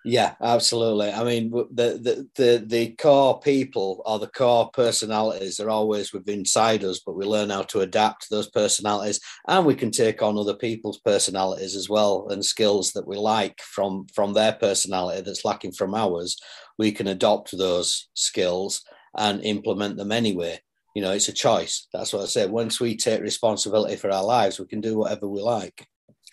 Yeah, 0.04 0.36
absolutely. 0.42 1.12
I 1.12 1.24
mean, 1.26 1.50
the, 1.52 1.68
the 2.02 2.30
the 2.36 2.64
the 2.66 2.96
core 2.96 3.42
people 3.42 4.02
or 4.06 4.20
the 4.20 4.28
core 4.28 4.70
personalities 4.72 5.60
are 5.60 5.70
always 5.70 6.14
within 6.14 6.40
inside 6.40 6.84
us, 6.86 7.02
but 7.06 7.16
we 7.18 7.26
learn 7.26 7.50
how 7.50 7.64
to 7.64 7.82
adapt 7.82 8.22
to 8.24 8.28
those 8.36 8.50
personalities, 8.50 9.20
and 9.50 9.66
we 9.66 9.76
can 9.76 9.92
take 9.92 10.22
on 10.22 10.38
other 10.38 10.54
people's 10.56 11.00
personalities 11.00 11.76
as 11.76 11.90
well 11.90 12.28
and 12.30 12.46
skills 12.46 12.94
that 12.94 13.06
we 13.08 13.18
like 13.18 13.60
from 13.62 14.06
from 14.14 14.32
their 14.34 14.54
personality 14.54 15.22
that's 15.22 15.44
lacking 15.44 15.74
from 15.74 15.94
ours. 15.94 16.38
We 16.78 16.92
can 16.94 17.08
adopt 17.08 17.58
those 17.58 18.08
skills 18.14 18.84
and 19.18 19.44
implement 19.44 19.98
them 19.98 20.14
anyway. 20.14 20.62
You 20.96 21.02
know, 21.02 21.12
it's 21.12 21.28
a 21.28 21.34
choice. 21.34 21.88
That's 21.92 22.14
what 22.14 22.24
I 22.24 22.28
said. 22.28 22.50
Once 22.50 22.80
we 22.80 22.96
take 22.96 23.22
responsibility 23.22 23.98
for 23.98 24.10
our 24.12 24.24
lives, 24.24 24.58
we 24.60 24.68
can 24.68 24.80
do 24.80 24.98
whatever 24.98 25.28
we 25.28 25.42
like. 25.42 25.88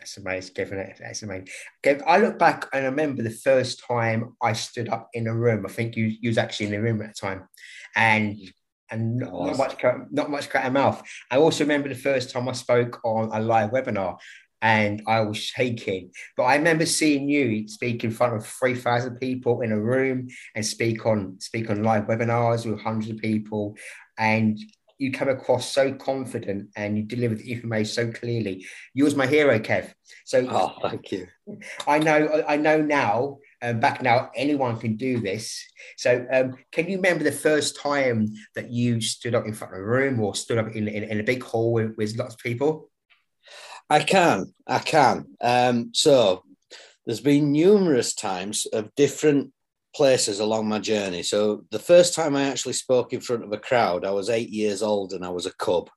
That's 0.05 0.19
amazing, 0.19 0.55
Kevin. 0.55 0.93
That's 1.01 1.23
amazing. 1.23 1.49
Kev, 1.83 2.03
I 2.07 2.19
look 2.19 2.39
back 2.39 2.69
and 2.75 2.85
I 2.85 2.89
remember 2.91 3.23
the 3.23 3.31
first 3.31 3.83
time 3.89 4.37
I 4.43 4.53
stood 4.53 4.91
up 4.91 5.09
in 5.15 5.27
a 5.27 5.35
room. 5.35 5.65
I 5.65 5.71
think 5.71 5.97
you, 5.97 6.13
you 6.21 6.29
was 6.29 6.37
actually 6.37 6.67
in 6.67 6.73
the 6.73 6.83
room 6.83 7.01
at 7.01 7.15
the 7.15 7.27
time, 7.27 7.49
and 7.97 8.37
and 8.91 9.17
not, 9.17 9.33
not 9.33 9.57
much 9.57 9.83
not 10.11 10.31
much 10.31 10.51
cut 10.51 10.71
mouth. 10.75 11.03
I 11.31 11.39
also 11.39 11.65
remember 11.65 11.89
the 11.89 11.95
first 11.95 12.31
time 12.31 12.51
I 12.51 12.53
spoke 12.53 13.01
on 13.03 13.31
a 13.33 13.41
live 13.41 13.71
webinar, 13.71 14.19
and 14.61 15.01
I 15.07 15.23
was 15.23 15.39
shaking. 15.39 16.11
But 16.37 16.45
I 16.45 16.57
remember 16.57 16.85
seeing 16.85 17.27
you 17.31 17.67
speak 17.67 18.05
in 18.05 18.11
front 18.11 18.37
of 18.37 18.47
three 18.47 18.75
thousand 18.75 19.17
people 19.21 19.63
in 19.63 19.73
a 19.73 19.81
room 19.81 20.29
and 20.55 20.67
speak 20.67 21.07
on 21.07 21.41
speak 21.41 21.71
on 21.71 21.83
live 21.83 22.05
webinars 22.09 22.71
with 22.71 22.83
hundreds 22.83 23.09
of 23.09 23.17
people, 23.17 23.75
and 24.19 24.59
you 24.99 25.13
come 25.13 25.29
across 25.29 25.71
so 25.71 25.93
confident 25.93 26.71
and 26.77 26.97
you 26.97 27.05
deliver 27.05 27.35
the 27.35 27.53
information 27.53 27.93
so 27.93 28.13
clearly. 28.13 28.67
You 28.93 29.05
was 29.05 29.17
my 29.17 29.27
hero, 29.27 29.59
Kev. 29.59 29.93
So 30.25 30.47
oh, 30.49 30.75
thank 30.83 31.13
you. 31.13 31.27
I 31.87 31.99
know 31.99 32.45
I 32.47 32.57
know 32.57 32.81
now. 32.81 33.39
Um, 33.63 33.81
back 33.81 34.03
now, 34.03 34.31
anyone 34.37 34.79
can 34.79 34.97
do 34.97 35.21
this. 35.21 35.65
So, 35.97 36.27
um, 36.31 36.55
can 36.71 36.87
you 36.87 36.97
remember 36.97 37.25
the 37.25 37.33
first 37.33 37.81
time 37.81 38.35
that 38.55 38.71
you 38.71 39.01
stood 39.01 39.35
up 39.35 39.47
in 39.47 39.55
front 39.55 39.73
of 39.73 39.81
a 39.81 39.83
room 39.83 40.21
or 40.21 40.35
stood 40.35 40.59
up 40.59 40.69
in, 40.77 40.87
in, 40.87 41.05
in 41.05 41.21
a 41.21 41.23
big 41.23 41.43
hall 41.43 41.73
with, 41.73 41.97
with 41.97 42.15
lots 42.19 42.35
of 42.35 42.41
people? 42.41 42.91
I 43.89 44.01
can, 44.01 44.53
I 44.67 44.81
can. 44.81 45.29
Um, 45.41 45.93
so, 45.95 46.43
there's 47.07 47.23
been 47.23 47.53
numerous 47.53 48.15
times 48.15 48.67
of 48.67 48.95
different 48.97 49.54
places 49.95 50.41
along 50.41 50.69
my 50.69 50.79
journey. 50.79 51.23
So 51.23 51.65
the 51.71 51.79
first 51.79 52.15
time 52.15 52.35
I 52.37 52.45
actually 52.45 52.73
spoke 52.75 53.13
in 53.13 53.21
front 53.21 53.45
of 53.45 53.53
a 53.53 53.59
crowd, 53.59 54.05
I 54.05 54.11
was 54.11 54.29
eight 54.29 54.51
years 54.51 54.83
old 54.83 55.13
and 55.13 55.25
I 55.25 55.31
was 55.31 55.47
a 55.47 55.55
cub, 55.55 55.89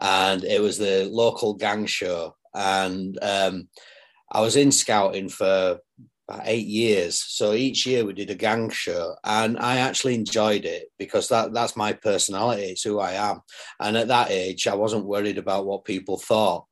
and 0.00 0.44
it 0.44 0.60
was 0.60 0.78
the 0.78 1.08
local 1.10 1.54
gang 1.54 1.86
show, 1.86 2.34
and 2.54 3.18
um, 3.22 3.68
I 4.32 4.40
was 4.40 4.56
in 4.56 4.72
scouting 4.72 5.28
for 5.28 5.78
about 6.30 6.42
eight 6.46 6.66
years. 6.66 7.18
So 7.18 7.52
each 7.52 7.86
year 7.86 8.04
we 8.04 8.12
did 8.12 8.30
a 8.30 8.34
gang 8.34 8.70
show, 8.70 9.14
and 9.24 9.58
I 9.58 9.78
actually 9.78 10.14
enjoyed 10.14 10.64
it 10.64 10.90
because 10.98 11.28
that 11.28 11.52
that's 11.52 11.76
my 11.76 11.92
personality. 11.92 12.62
It's 12.62 12.82
who 12.82 13.00
I 13.00 13.12
am. 13.12 13.40
And 13.80 13.96
at 13.96 14.08
that 14.08 14.30
age, 14.30 14.66
I 14.66 14.74
wasn't 14.74 15.06
worried 15.06 15.38
about 15.38 15.66
what 15.66 15.84
people 15.84 16.18
thought. 16.18 16.66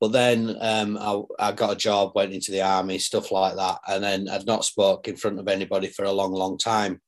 But 0.00 0.12
then 0.12 0.56
um, 0.60 0.98
I, 1.00 1.22
I 1.38 1.52
got 1.52 1.72
a 1.72 1.76
job, 1.76 2.12
went 2.14 2.32
into 2.32 2.50
the 2.50 2.62
army, 2.62 2.98
stuff 2.98 3.30
like 3.30 3.56
that, 3.56 3.78
and 3.88 4.02
then 4.02 4.28
I'd 4.28 4.46
not 4.46 4.64
spoke 4.64 5.06
in 5.08 5.16
front 5.16 5.38
of 5.38 5.48
anybody 5.48 5.88
for 5.88 6.04
a 6.04 6.12
long, 6.12 6.32
long 6.32 6.58
time. 6.58 7.00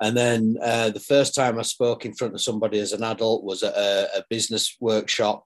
And 0.00 0.16
then 0.16 0.56
uh, 0.62 0.90
the 0.90 1.00
first 1.00 1.34
time 1.34 1.58
I 1.58 1.62
spoke 1.62 2.04
in 2.04 2.14
front 2.14 2.34
of 2.34 2.42
somebody 2.42 2.78
as 2.78 2.92
an 2.92 3.02
adult 3.02 3.44
was 3.44 3.62
at 3.62 3.74
a, 3.74 4.18
a 4.18 4.24
business 4.28 4.76
workshop 4.80 5.44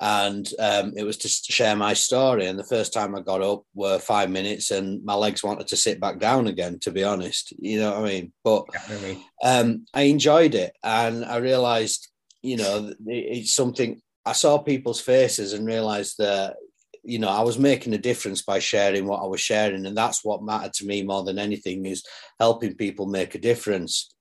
and 0.00 0.50
um, 0.58 0.94
it 0.96 1.04
was 1.04 1.18
to 1.18 1.28
share 1.28 1.76
my 1.76 1.92
story. 1.92 2.46
And 2.46 2.58
the 2.58 2.64
first 2.64 2.92
time 2.92 3.14
I 3.14 3.20
got 3.20 3.42
up 3.42 3.64
were 3.74 3.98
five 3.98 4.30
minutes, 4.30 4.70
and 4.70 5.04
my 5.04 5.14
legs 5.14 5.44
wanted 5.44 5.66
to 5.68 5.76
sit 5.76 6.00
back 6.00 6.18
down 6.18 6.46
again. 6.46 6.78
To 6.80 6.90
be 6.90 7.04
honest, 7.04 7.52
you 7.58 7.78
know 7.78 7.90
what 7.90 8.00
I 8.00 8.08
mean. 8.08 8.32
But 8.42 8.64
um, 9.44 9.84
I 9.92 10.02
enjoyed 10.02 10.54
it, 10.54 10.72
and 10.82 11.24
I 11.24 11.36
realised, 11.36 12.08
you 12.42 12.56
know, 12.56 12.92
it's 13.06 13.54
something. 13.54 14.00
I 14.24 14.32
saw 14.32 14.58
people's 14.58 15.00
faces 15.00 15.52
and 15.52 15.66
realised 15.66 16.16
that 16.18 16.56
you 17.02 17.18
know 17.18 17.28
i 17.28 17.42
was 17.42 17.58
making 17.58 17.94
a 17.94 17.98
difference 17.98 18.42
by 18.42 18.58
sharing 18.58 19.06
what 19.06 19.22
i 19.22 19.26
was 19.26 19.40
sharing 19.40 19.86
and 19.86 19.96
that's 19.96 20.24
what 20.24 20.42
mattered 20.42 20.72
to 20.72 20.86
me 20.86 21.02
more 21.02 21.22
than 21.24 21.38
anything 21.38 21.86
is 21.86 22.04
helping 22.38 22.74
people 22.74 23.06
make 23.06 23.34
a 23.34 23.38
difference 23.38 24.14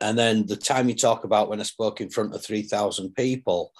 and 0.00 0.18
then 0.18 0.46
the 0.46 0.56
time 0.56 0.88
you 0.88 0.94
talk 0.94 1.24
about 1.24 1.48
when 1.48 1.60
I 1.60 1.64
spoke 1.64 2.00
in 2.00 2.10
front 2.10 2.34
of 2.34 2.44
3,000 2.44 3.14
people, 3.14 3.72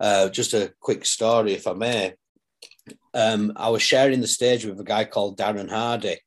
uh, 0.00 0.28
just 0.28 0.54
a 0.54 0.72
quick 0.80 1.04
story, 1.04 1.52
if 1.54 1.66
I 1.66 1.72
may. 1.72 2.14
Um, 3.14 3.52
I 3.56 3.70
was 3.70 3.82
sharing 3.82 4.20
the 4.20 4.26
stage 4.26 4.64
with 4.64 4.78
a 4.80 4.84
guy 4.84 5.04
called 5.04 5.38
Darren 5.38 5.70
Hardy. 5.70 6.18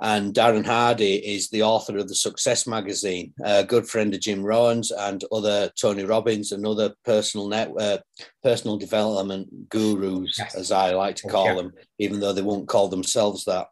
And 0.00 0.32
Darren 0.32 0.64
Hardy 0.64 1.16
is 1.16 1.48
the 1.48 1.64
author 1.64 1.98
of 1.98 2.06
the 2.06 2.14
Success 2.14 2.68
magazine, 2.68 3.34
a 3.42 3.64
good 3.64 3.88
friend 3.88 4.14
of 4.14 4.20
Jim 4.20 4.44
Rohn's 4.44 4.92
and 4.92 5.24
other 5.32 5.72
Tony 5.80 6.04
Robbins 6.04 6.52
and 6.52 6.64
other 6.64 6.94
personal 7.04 7.48
net, 7.48 7.72
uh, 7.78 7.98
personal 8.42 8.76
development 8.76 9.68
gurus, 9.68 10.36
yes. 10.38 10.54
as 10.54 10.70
I 10.70 10.92
like 10.92 11.16
to 11.16 11.28
call 11.28 11.56
them, 11.56 11.72
even 11.98 12.20
though 12.20 12.32
they 12.32 12.42
won't 12.42 12.68
call 12.68 12.88
themselves 12.88 13.44
that. 13.46 13.66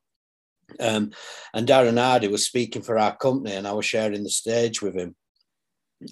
Um, 0.81 1.13
and 1.55 1.69
Darren 1.69 1.99
Hardy 1.99 2.27
was 2.27 2.45
speaking 2.45 2.83
for 2.83 2.99
our 2.99 3.17
company, 3.17 3.55
and 3.55 3.67
I 3.67 3.73
was 3.73 3.87
sharing 3.87 4.25
the 4.25 4.31
stage 4.31 4.83
with 4.83 4.97
him. 4.97 5.15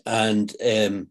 And 0.06 0.54
um, 0.64 1.08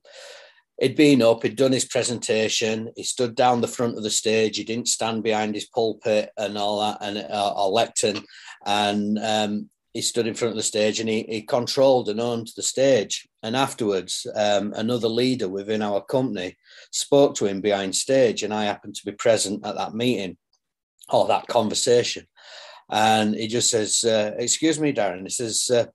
he'd 0.79 0.95
been 0.95 1.21
up, 1.21 1.43
he'd 1.43 1.55
done 1.55 1.71
his 1.71 1.85
presentation, 1.85 2.91
he 2.95 3.03
stood 3.03 3.35
down 3.35 3.61
the 3.61 3.67
front 3.67 3.97
of 3.97 4.03
the 4.03 4.09
stage, 4.09 4.57
he 4.57 4.63
didn't 4.63 4.87
stand 4.87 5.23
behind 5.23 5.55
his 5.55 5.67
pulpit 5.67 6.29
and 6.37 6.57
all 6.57 6.79
that, 6.79 6.97
and 7.01 7.17
uh, 7.17 7.53
or 7.55 7.69
lectern, 7.69 8.23
and 8.65 9.19
um, 9.19 9.69
he 9.93 10.01
stood 10.01 10.25
in 10.25 10.33
front 10.33 10.51
of 10.51 10.57
the 10.57 10.63
stage 10.63 10.99
and 10.99 11.07
he, 11.07 11.23
he 11.29 11.41
controlled 11.41 12.09
and 12.09 12.19
owned 12.19 12.49
the 12.55 12.63
stage. 12.63 13.27
And 13.43 13.55
afterwards, 13.55 14.25
um, 14.35 14.73
another 14.75 15.07
leader 15.07 15.47
within 15.47 15.81
our 15.81 16.01
company 16.03 16.57
spoke 16.91 17.35
to 17.35 17.45
him 17.45 17.61
behind 17.61 17.95
stage, 17.95 18.43
and 18.43 18.53
I 18.53 18.63
happened 18.63 18.95
to 18.95 19.05
be 19.05 19.11
present 19.11 19.65
at 19.65 19.75
that 19.75 19.93
meeting 19.93 20.37
or 21.09 21.27
that 21.27 21.47
conversation. 21.47 22.25
And 22.89 23.35
he 23.35 23.47
just 23.47 23.69
says, 23.69 24.03
uh, 24.03 24.31
Excuse 24.37 24.79
me, 24.79 24.93
Darren. 24.93 25.23
He 25.23 25.29
says, 25.29 25.69
uh, 25.73 25.85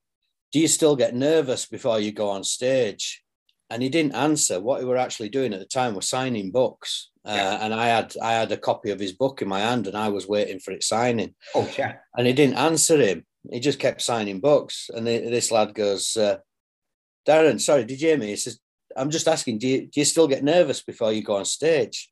Do 0.53 0.61
you 0.61 0.69
still 0.69 0.97
get 0.97 1.15
nervous 1.15 1.67
before 1.67 2.01
you 2.01 2.13
go 2.13 2.29
on 2.29 2.45
stage? 2.45 3.23
And 3.71 3.83
he 3.83 3.89
didn't 3.89 4.15
answer. 4.15 4.61
What 4.61 4.81
we 4.81 4.87
were 4.87 4.97
actually 4.97 5.29
doing 5.29 5.53
at 5.53 5.61
the 5.61 5.67
time 5.67 5.95
was 5.95 6.09
signing 6.09 6.51
books. 6.51 7.11
Uh, 7.29 7.59
and 7.61 7.75
I 7.75 7.87
had 7.89 8.15
I 8.23 8.33
had 8.33 8.51
a 8.53 8.57
copy 8.57 8.91
of 8.91 8.99
his 8.99 9.13
book 9.13 9.43
in 9.43 9.49
my 9.49 9.61
hand, 9.61 9.87
and 9.87 9.97
I 9.97 10.09
was 10.09 10.27
waiting 10.27 10.59
for 10.59 10.73
it 10.73 10.83
signing. 10.83 11.35
Oh 11.55 11.71
yeah! 11.77 11.97
And 12.17 12.27
he 12.27 12.33
didn't 12.33 12.57
answer 12.57 12.99
him. 12.99 13.27
He 13.51 13.61
just 13.61 13.79
kept 13.79 14.03
signing 14.03 14.41
books. 14.41 14.91
And 14.95 15.07
this 15.07 15.53
lad 15.53 15.75
goes, 15.75 16.17
uh, 16.17 16.39
"Darren, 17.27 17.61
sorry, 17.61 17.85
did 17.85 18.01
you 18.01 18.09
hear 18.09 18.19
me?" 18.19 18.29
He 18.29 18.37
says, 18.37 18.59
"I'm 18.97 19.11
just 19.11 19.29
asking, 19.29 19.59
do 19.59 19.69
you, 19.69 19.81
do 19.83 20.01
you 20.01 20.05
still 20.05 20.27
get 20.27 20.43
nervous 20.43 20.83
before 20.83 21.13
you 21.13 21.23
go 21.23 21.37
on 21.37 21.45
stage?" 21.45 22.11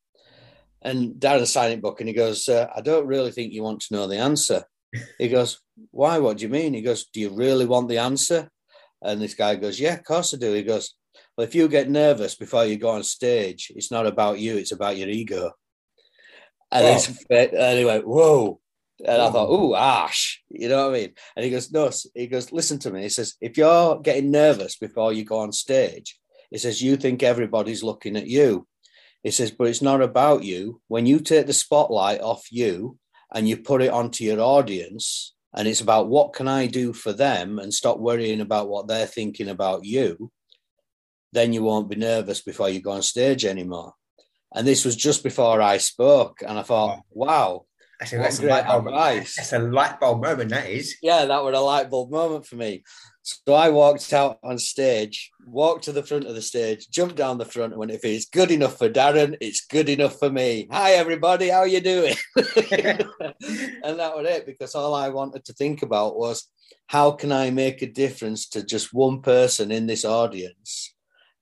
And 0.82 1.14
Darren 1.14 1.46
signing 1.46 1.80
book, 1.80 2.00
and 2.00 2.08
he 2.08 2.14
goes, 2.14 2.48
uh, 2.48 2.68
"I 2.76 2.82
don't 2.82 3.06
really 3.06 3.32
think 3.32 3.52
you 3.52 3.62
want 3.62 3.80
to 3.80 3.94
know 3.94 4.06
the 4.06 4.18
answer." 4.18 4.64
He 5.18 5.28
goes, 5.28 5.60
Why? 5.90 6.18
What 6.18 6.38
do 6.38 6.42
you 6.44 6.48
mean? 6.48 6.74
He 6.74 6.82
goes, 6.82 7.06
Do 7.06 7.20
you 7.20 7.30
really 7.30 7.66
want 7.66 7.88
the 7.88 7.98
answer? 7.98 8.50
And 9.02 9.20
this 9.20 9.34
guy 9.34 9.56
goes, 9.56 9.78
Yeah, 9.78 9.94
of 9.94 10.04
course 10.04 10.34
I 10.34 10.38
do. 10.38 10.52
He 10.52 10.62
goes, 10.62 10.94
Well, 11.36 11.46
if 11.46 11.54
you 11.54 11.68
get 11.68 11.90
nervous 11.90 12.34
before 12.34 12.64
you 12.64 12.76
go 12.76 12.90
on 12.90 13.02
stage, 13.02 13.70
it's 13.74 13.90
not 13.90 14.06
about 14.06 14.38
you, 14.38 14.56
it's 14.56 14.72
about 14.72 14.96
your 14.96 15.08
ego. 15.08 15.52
And, 16.72 16.84
oh. 17.30 17.34
and 17.34 17.78
he 17.78 17.84
went, 17.84 18.06
Whoa. 18.06 18.60
And 19.04 19.20
I 19.20 19.30
thought, 19.30 19.48
oh, 19.50 19.74
Ash, 19.74 20.42
you 20.48 20.68
know 20.68 20.86
what 20.88 20.96
I 20.96 21.00
mean? 21.00 21.12
And 21.36 21.44
he 21.44 21.50
goes, 21.50 21.70
no, 21.70 21.90
he 22.14 22.28
goes, 22.28 22.50
listen 22.50 22.78
to 22.78 22.90
me. 22.90 23.02
He 23.02 23.10
says, 23.10 23.34
if 23.42 23.58
you're 23.58 24.00
getting 24.00 24.30
nervous 24.30 24.76
before 24.76 25.12
you 25.12 25.22
go 25.22 25.40
on 25.40 25.52
stage, 25.52 26.18
he 26.50 26.56
says, 26.56 26.80
you 26.80 26.96
think 26.96 27.22
everybody's 27.22 27.82
looking 27.82 28.16
at 28.16 28.26
you. 28.26 28.66
He 29.22 29.30
says, 29.32 29.50
but 29.50 29.66
it's 29.66 29.82
not 29.82 30.00
about 30.00 30.44
you. 30.44 30.80
When 30.88 31.04
you 31.04 31.20
take 31.20 31.46
the 31.46 31.52
spotlight 31.52 32.20
off 32.20 32.46
you 32.50 32.98
and 33.34 33.46
you 33.46 33.58
put 33.58 33.82
it 33.82 33.90
onto 33.90 34.24
your 34.24 34.40
audience 34.40 35.34
and 35.52 35.68
it's 35.68 35.80
about 35.82 36.08
what 36.08 36.32
can 36.32 36.48
I 36.48 36.66
do 36.66 36.92
for 36.92 37.12
them 37.12 37.58
and 37.58 37.74
stop 37.74 37.98
worrying 37.98 38.40
about 38.40 38.68
what 38.68 38.88
they're 38.88 39.06
thinking 39.06 39.48
about 39.48 39.84
you, 39.84 40.30
then 41.36 41.52
you 41.52 41.62
won't 41.62 41.90
be 41.90 41.96
nervous 41.96 42.40
before 42.40 42.68
you 42.68 42.80
go 42.80 42.92
on 42.92 43.02
stage 43.02 43.44
anymore. 43.44 43.92
And 44.54 44.66
this 44.66 44.84
was 44.84 44.96
just 44.96 45.22
before 45.22 45.60
I 45.60 45.76
spoke, 45.76 46.42
and 46.46 46.58
I 46.58 46.62
thought, 46.62 47.00
wow, 47.10 47.66
that's 47.98 48.12
a, 48.12 48.16
that's 48.18 48.38
a 48.40 48.46
light 48.46 48.66
bulb. 48.66 48.86
That's 48.88 49.52
a 49.52 49.58
light 49.58 50.00
bulb 50.00 50.22
moment. 50.22 50.50
That 50.50 50.68
is. 50.68 50.96
Yeah, 51.02 51.24
that 51.24 51.44
was 51.44 51.56
a 51.56 51.60
light 51.60 51.90
bulb 51.90 52.10
moment 52.10 52.46
for 52.46 52.56
me. 52.56 52.82
So 53.22 53.54
I 53.54 53.70
walked 53.70 54.12
out 54.12 54.38
on 54.44 54.58
stage, 54.58 55.30
walked 55.46 55.84
to 55.84 55.92
the 55.92 56.02
front 56.02 56.26
of 56.26 56.34
the 56.34 56.42
stage, 56.42 56.88
jumped 56.90 57.16
down 57.16 57.38
the 57.38 57.44
front, 57.44 57.72
and 57.72 57.80
went, 57.80 57.90
"If 57.90 58.04
it's 58.04 58.26
good 58.26 58.50
enough 58.50 58.78
for 58.78 58.88
Darren, 58.88 59.36
it's 59.40 59.66
good 59.66 59.88
enough 59.88 60.18
for 60.18 60.30
me." 60.30 60.68
Hi, 60.70 60.92
everybody. 60.92 61.48
How 61.48 61.60
are 61.60 61.68
you 61.68 61.80
doing? 61.80 62.14
and 62.36 62.46
that 63.98 64.16
was 64.16 64.26
it. 64.26 64.46
Because 64.46 64.74
all 64.74 64.94
I 64.94 65.08
wanted 65.08 65.44
to 65.46 65.54
think 65.54 65.82
about 65.82 66.16
was 66.16 66.48
how 66.86 67.12
can 67.12 67.32
I 67.32 67.50
make 67.50 67.82
a 67.82 67.86
difference 67.86 68.48
to 68.50 68.62
just 68.62 68.94
one 68.94 69.22
person 69.22 69.72
in 69.72 69.86
this 69.86 70.04
audience 70.04 70.94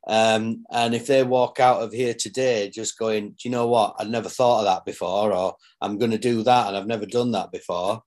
um, 0.06 0.64
and 0.70 0.94
if 0.94 1.06
they 1.06 1.22
walk 1.22 1.60
out 1.60 1.82
of 1.82 1.92
here 1.92 2.14
today 2.14 2.70
just 2.70 2.98
going, 2.98 3.30
do 3.30 3.36
you 3.44 3.50
know 3.50 3.68
what? 3.68 3.96
I'd 3.98 4.10
never 4.10 4.28
thought 4.28 4.60
of 4.60 4.64
that 4.66 4.84
before, 4.84 5.32
or 5.32 5.56
I'm 5.80 5.98
going 5.98 6.10
to 6.10 6.18
do 6.18 6.42
that 6.42 6.68
and 6.68 6.76
I've 6.76 6.86
never 6.86 7.06
done 7.06 7.32
that 7.32 7.52
before, 7.52 8.02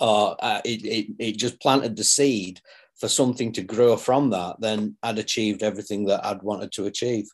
or 0.00 0.36
uh, 0.40 0.60
it, 0.64 0.84
it, 0.84 1.06
it 1.18 1.36
just 1.36 1.60
planted 1.60 1.96
the 1.96 2.04
seed 2.04 2.60
for 2.98 3.08
something 3.08 3.52
to 3.52 3.62
grow 3.62 3.96
from 3.96 4.30
that, 4.30 4.56
then 4.60 4.96
I'd 5.02 5.18
achieved 5.18 5.62
everything 5.62 6.06
that 6.06 6.24
I'd 6.24 6.42
wanted 6.42 6.72
to 6.72 6.86
achieve, 6.86 7.28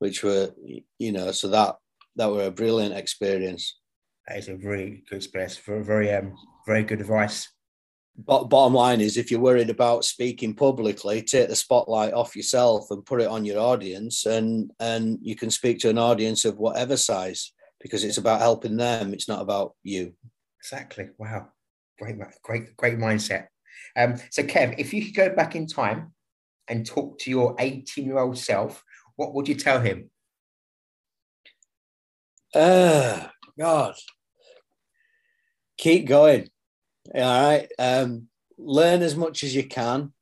which 0.00 0.24
were, 0.24 0.50
you 0.98 1.12
know, 1.12 1.30
so 1.30 1.48
that 1.48 1.76
that 2.16 2.30
were 2.30 2.46
a 2.46 2.50
brilliant 2.50 2.94
experience. 2.94 3.78
That 4.26 4.38
is 4.38 4.48
a 4.48 4.56
really 4.56 5.04
good 5.08 5.16
experience. 5.16 5.58
Very, 5.58 5.84
very, 5.84 6.12
um, 6.12 6.34
very 6.66 6.82
good 6.82 7.00
advice. 7.00 7.48
But 8.18 8.44
bottom 8.44 8.72
line 8.74 9.00
is, 9.00 9.16
if 9.16 9.30
you're 9.30 9.40
worried 9.40 9.68
about 9.68 10.04
speaking 10.04 10.54
publicly, 10.54 11.22
take 11.22 11.48
the 11.48 11.56
spotlight 11.56 12.14
off 12.14 12.34
yourself 12.34 12.90
and 12.90 13.04
put 13.04 13.20
it 13.20 13.28
on 13.28 13.44
your 13.44 13.58
audience, 13.60 14.24
and 14.24 14.70
and 14.80 15.18
you 15.20 15.36
can 15.36 15.50
speak 15.50 15.78
to 15.80 15.90
an 15.90 15.98
audience 15.98 16.44
of 16.44 16.58
whatever 16.58 16.96
size 16.96 17.52
because 17.80 18.04
it's 18.04 18.18
about 18.18 18.40
helping 18.40 18.76
them. 18.76 19.12
It's 19.12 19.28
not 19.28 19.42
about 19.42 19.74
you. 19.82 20.14
Exactly. 20.60 21.10
Wow. 21.18 21.48
Great, 21.98 22.16
great, 22.42 22.76
great 22.76 22.98
mindset. 22.98 23.48
Um, 23.96 24.16
so, 24.30 24.42
Kev, 24.42 24.74
if 24.78 24.92
you 24.92 25.04
could 25.04 25.14
go 25.14 25.34
back 25.34 25.54
in 25.54 25.66
time 25.66 26.12
and 26.68 26.84
talk 26.86 27.18
to 27.20 27.30
your 27.30 27.54
18 27.58 28.04
year 28.04 28.18
old 28.18 28.38
self, 28.38 28.82
what 29.16 29.34
would 29.34 29.48
you 29.48 29.54
tell 29.54 29.80
him? 29.80 30.10
Uh, 32.54 33.28
God, 33.58 33.94
keep 35.76 36.06
going. 36.06 36.48
All 37.14 37.20
right. 37.20 37.68
Um, 37.78 38.28
learn 38.58 39.02
as 39.02 39.16
much 39.16 39.42
as 39.44 39.54
you 39.54 39.64
can, 39.64 40.12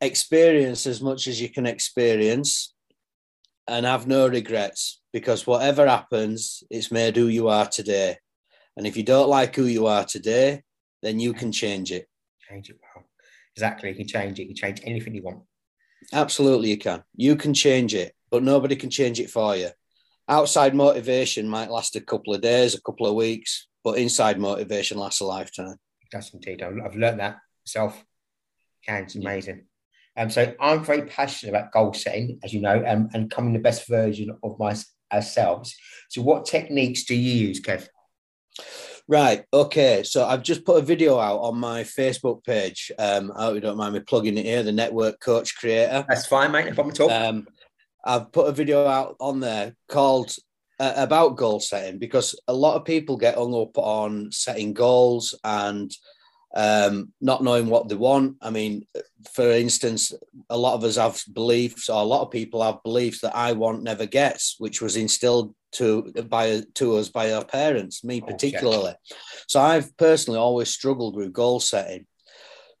experience 0.00 0.86
as 0.86 1.00
much 1.00 1.26
as 1.26 1.40
you 1.40 1.48
can 1.48 1.66
experience, 1.66 2.74
and 3.68 3.84
have 3.84 4.06
no 4.06 4.28
regrets 4.28 5.00
because 5.12 5.46
whatever 5.46 5.86
happens, 5.86 6.62
it's 6.70 6.92
made 6.92 7.16
who 7.16 7.26
you 7.26 7.48
are 7.48 7.66
today. 7.66 8.16
And 8.76 8.86
if 8.86 8.96
you 8.96 9.02
don't 9.02 9.28
like 9.28 9.56
who 9.56 9.64
you 9.64 9.86
are 9.86 10.04
today, 10.04 10.62
then 11.02 11.18
you 11.18 11.32
can 11.32 11.50
change 11.50 11.90
it. 11.90 12.06
Change 12.48 12.70
it. 12.70 12.78
Well, 12.94 13.04
exactly. 13.56 13.90
You 13.90 13.96
can 13.96 14.06
change 14.06 14.38
it. 14.38 14.42
You 14.42 14.48
can 14.48 14.56
change 14.56 14.80
anything 14.84 15.14
you 15.14 15.22
want. 15.22 15.42
Absolutely, 16.12 16.70
you 16.70 16.78
can. 16.78 17.02
You 17.16 17.36
can 17.36 17.54
change 17.54 17.94
it, 17.94 18.14
but 18.30 18.42
nobody 18.42 18.76
can 18.76 18.90
change 18.90 19.18
it 19.18 19.30
for 19.30 19.56
you. 19.56 19.70
Outside 20.28 20.74
motivation 20.74 21.48
might 21.48 21.70
last 21.70 21.96
a 21.96 22.00
couple 22.00 22.34
of 22.34 22.40
days, 22.40 22.74
a 22.74 22.82
couple 22.82 23.06
of 23.06 23.14
weeks, 23.14 23.68
but 23.86 23.98
inside 23.98 24.36
motivation 24.40 24.98
lasts 24.98 25.20
a 25.20 25.24
lifetime. 25.24 25.76
That's 26.10 26.34
indeed. 26.34 26.60
I've 26.60 26.96
learned 26.96 27.20
that 27.20 27.36
myself. 27.64 28.04
Can 28.84 29.04
it's 29.04 29.14
amazing. 29.14 29.66
Um, 30.16 30.28
so 30.28 30.52
I'm 30.60 30.82
very 30.84 31.02
passionate 31.02 31.50
about 31.52 31.70
goal 31.70 31.94
setting, 31.94 32.40
as 32.42 32.52
you 32.52 32.60
know, 32.60 32.82
um, 32.84 33.08
and 33.14 33.28
becoming 33.28 33.52
the 33.52 33.60
best 33.60 33.86
version 33.86 34.36
of 34.42 34.58
my 34.58 34.74
ourselves. 35.12 35.72
So, 36.08 36.20
what 36.20 36.46
techniques 36.46 37.04
do 37.04 37.14
you 37.14 37.46
use, 37.46 37.60
Kev? 37.60 37.86
Right. 39.06 39.44
Okay. 39.52 40.02
So 40.02 40.26
I've 40.26 40.42
just 40.42 40.64
put 40.64 40.82
a 40.82 40.84
video 40.84 41.20
out 41.20 41.38
on 41.38 41.56
my 41.56 41.84
Facebook 41.84 42.42
page. 42.44 42.90
Um, 42.98 43.30
I 43.36 43.44
hope 43.44 43.54
you 43.54 43.60
don't 43.60 43.76
mind 43.76 43.94
me 43.94 44.00
plugging 44.00 44.36
it 44.36 44.46
here. 44.46 44.64
The 44.64 44.72
Network 44.72 45.20
Coach 45.20 45.54
Creator. 45.54 46.06
That's 46.08 46.26
fine, 46.26 46.50
mate. 46.50 46.66
No 46.66 46.74
problem 46.74 46.92
at 46.92 47.00
all. 47.00 47.10
Um, 47.12 47.46
I've 48.04 48.32
put 48.32 48.48
a 48.48 48.52
video 48.52 48.84
out 48.84 49.14
on 49.20 49.38
there 49.38 49.76
called 49.88 50.34
uh, 50.78 50.92
about 50.96 51.36
goal 51.36 51.60
setting 51.60 51.98
because 51.98 52.38
a 52.48 52.52
lot 52.52 52.76
of 52.76 52.84
people 52.84 53.16
get 53.16 53.36
hung 53.36 53.54
up 53.54 53.76
on 53.78 54.30
setting 54.32 54.72
goals 54.72 55.34
and 55.44 55.90
um, 56.54 57.12
not 57.20 57.42
knowing 57.42 57.66
what 57.66 57.88
they 57.88 57.94
want. 57.94 58.36
I 58.40 58.50
mean, 58.50 58.86
for 59.32 59.50
instance, 59.50 60.12
a 60.48 60.56
lot 60.56 60.74
of 60.74 60.84
us 60.84 60.96
have 60.96 61.22
beliefs, 61.32 61.90
or 61.90 62.00
a 62.00 62.06
lot 62.06 62.22
of 62.22 62.30
people 62.30 62.62
have 62.62 62.82
beliefs 62.82 63.20
that 63.20 63.36
I 63.36 63.52
want 63.52 63.82
never 63.82 64.06
gets, 64.06 64.56
which 64.58 64.80
was 64.80 64.96
instilled 64.96 65.54
to 65.72 66.10
by 66.28 66.62
to 66.74 66.96
us 66.96 67.10
by 67.10 67.32
our 67.32 67.44
parents, 67.44 68.02
me 68.02 68.22
particularly. 68.22 68.90
Okay. 68.90 69.20
So 69.48 69.60
I've 69.60 69.94
personally 69.98 70.38
always 70.38 70.70
struggled 70.70 71.14
with 71.14 71.32
goal 71.32 71.60
setting. 71.60 72.06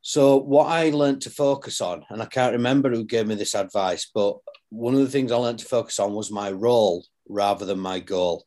So 0.00 0.36
what 0.36 0.68
I 0.68 0.90
learned 0.90 1.22
to 1.22 1.30
focus 1.30 1.80
on, 1.80 2.04
and 2.08 2.22
I 2.22 2.26
can't 2.26 2.52
remember 2.52 2.90
who 2.90 3.04
gave 3.04 3.26
me 3.26 3.34
this 3.34 3.54
advice, 3.54 4.08
but 4.14 4.38
one 4.70 4.94
of 4.94 5.00
the 5.00 5.08
things 5.08 5.32
I 5.32 5.36
learned 5.36 5.58
to 5.58 5.66
focus 5.66 5.98
on 5.98 6.14
was 6.14 6.30
my 6.30 6.50
role 6.50 7.04
rather 7.28 7.64
than 7.64 7.78
my 7.78 8.00
goal. 8.00 8.46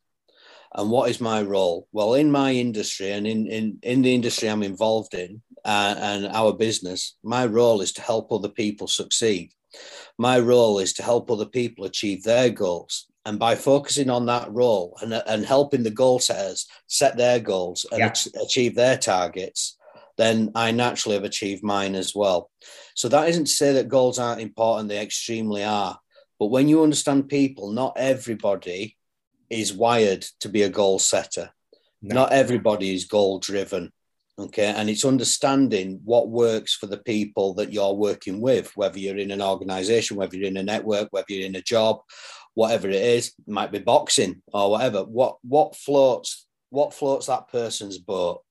And 0.74 0.90
what 0.90 1.10
is 1.10 1.20
my 1.20 1.42
role? 1.42 1.88
Well, 1.92 2.14
in 2.14 2.30
my 2.30 2.52
industry 2.52 3.10
and 3.10 3.26
in, 3.26 3.46
in, 3.46 3.78
in 3.82 4.02
the 4.02 4.14
industry 4.14 4.48
I'm 4.48 4.62
involved 4.62 5.14
in 5.14 5.42
uh, 5.64 5.94
and 5.98 6.26
our 6.26 6.52
business, 6.52 7.16
my 7.22 7.46
role 7.46 7.80
is 7.80 7.92
to 7.94 8.02
help 8.02 8.30
other 8.30 8.48
people 8.48 8.86
succeed. 8.86 9.52
My 10.18 10.38
role 10.38 10.78
is 10.78 10.92
to 10.94 11.02
help 11.02 11.30
other 11.30 11.46
people 11.46 11.84
achieve 11.84 12.22
their 12.22 12.50
goals. 12.50 13.06
And 13.26 13.38
by 13.38 13.54
focusing 13.54 14.10
on 14.10 14.26
that 14.26 14.50
role 14.50 14.96
and, 15.02 15.12
and 15.12 15.44
helping 15.44 15.82
the 15.82 15.90
goal 15.90 16.20
setters 16.20 16.66
set 16.86 17.16
their 17.16 17.38
goals 17.38 17.84
and 17.90 18.00
yeah. 18.00 18.42
achieve 18.42 18.74
their 18.74 18.96
targets, 18.96 19.76
then 20.16 20.50
I 20.54 20.70
naturally 20.70 21.16
have 21.16 21.24
achieved 21.24 21.62
mine 21.62 21.94
as 21.94 22.14
well. 22.14 22.50
So 22.94 23.08
that 23.08 23.28
isn't 23.28 23.46
to 23.46 23.52
say 23.52 23.72
that 23.74 23.88
goals 23.88 24.18
aren't 24.18 24.40
important, 24.40 24.88
they 24.88 25.00
extremely 25.00 25.64
are. 25.64 25.98
But 26.40 26.46
when 26.46 26.68
you 26.68 26.82
understand 26.82 27.28
people, 27.28 27.70
not 27.70 27.92
everybody 27.96 28.96
is 29.50 29.74
wired 29.74 30.22
to 30.40 30.48
be 30.48 30.62
a 30.62 30.70
goal 30.70 30.98
setter. 30.98 31.50
No. 32.00 32.14
Not 32.14 32.32
everybody 32.32 32.94
is 32.94 33.04
goal 33.04 33.38
driven. 33.38 33.92
Okay. 34.38 34.64
And 34.64 34.88
it's 34.88 35.04
understanding 35.04 36.00
what 36.02 36.30
works 36.30 36.74
for 36.74 36.86
the 36.86 36.96
people 36.96 37.52
that 37.54 37.74
you're 37.74 37.92
working 37.92 38.40
with, 38.40 38.74
whether 38.74 38.98
you're 38.98 39.18
in 39.18 39.32
an 39.32 39.42
organization, 39.42 40.16
whether 40.16 40.34
you're 40.34 40.48
in 40.48 40.56
a 40.56 40.62
network, 40.62 41.08
whether 41.10 41.26
you're 41.28 41.46
in 41.46 41.56
a 41.56 41.62
job, 41.62 42.00
whatever 42.54 42.88
it 42.88 42.94
is, 42.94 43.34
it 43.38 43.52
might 43.52 43.70
be 43.70 43.78
boxing 43.78 44.40
or 44.46 44.70
whatever. 44.70 45.04
What 45.04 45.36
what 45.42 45.76
floats 45.76 46.46
what 46.70 46.94
floats 46.94 47.26
that 47.26 47.48
person's 47.48 47.98
boat 47.98 48.42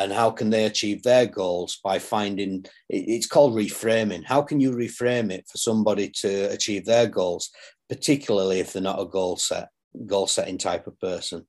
and 0.00 0.12
how 0.12 0.30
can 0.30 0.50
they 0.50 0.64
achieve 0.64 1.02
their 1.02 1.26
goals 1.26 1.78
by 1.84 1.98
finding 1.98 2.64
it's 2.88 3.26
called 3.26 3.54
reframing 3.54 4.24
how 4.24 4.42
can 4.42 4.60
you 4.60 4.72
reframe 4.72 5.30
it 5.30 5.46
for 5.48 5.58
somebody 5.58 6.08
to 6.08 6.50
achieve 6.50 6.84
their 6.84 7.06
goals 7.06 7.50
particularly 7.88 8.60
if 8.60 8.72
they're 8.72 8.82
not 8.82 9.00
a 9.00 9.06
goal 9.06 9.36
set 9.36 9.68
goal 10.06 10.26
setting 10.26 10.58
type 10.58 10.86
of 10.86 10.98
person. 11.00 11.46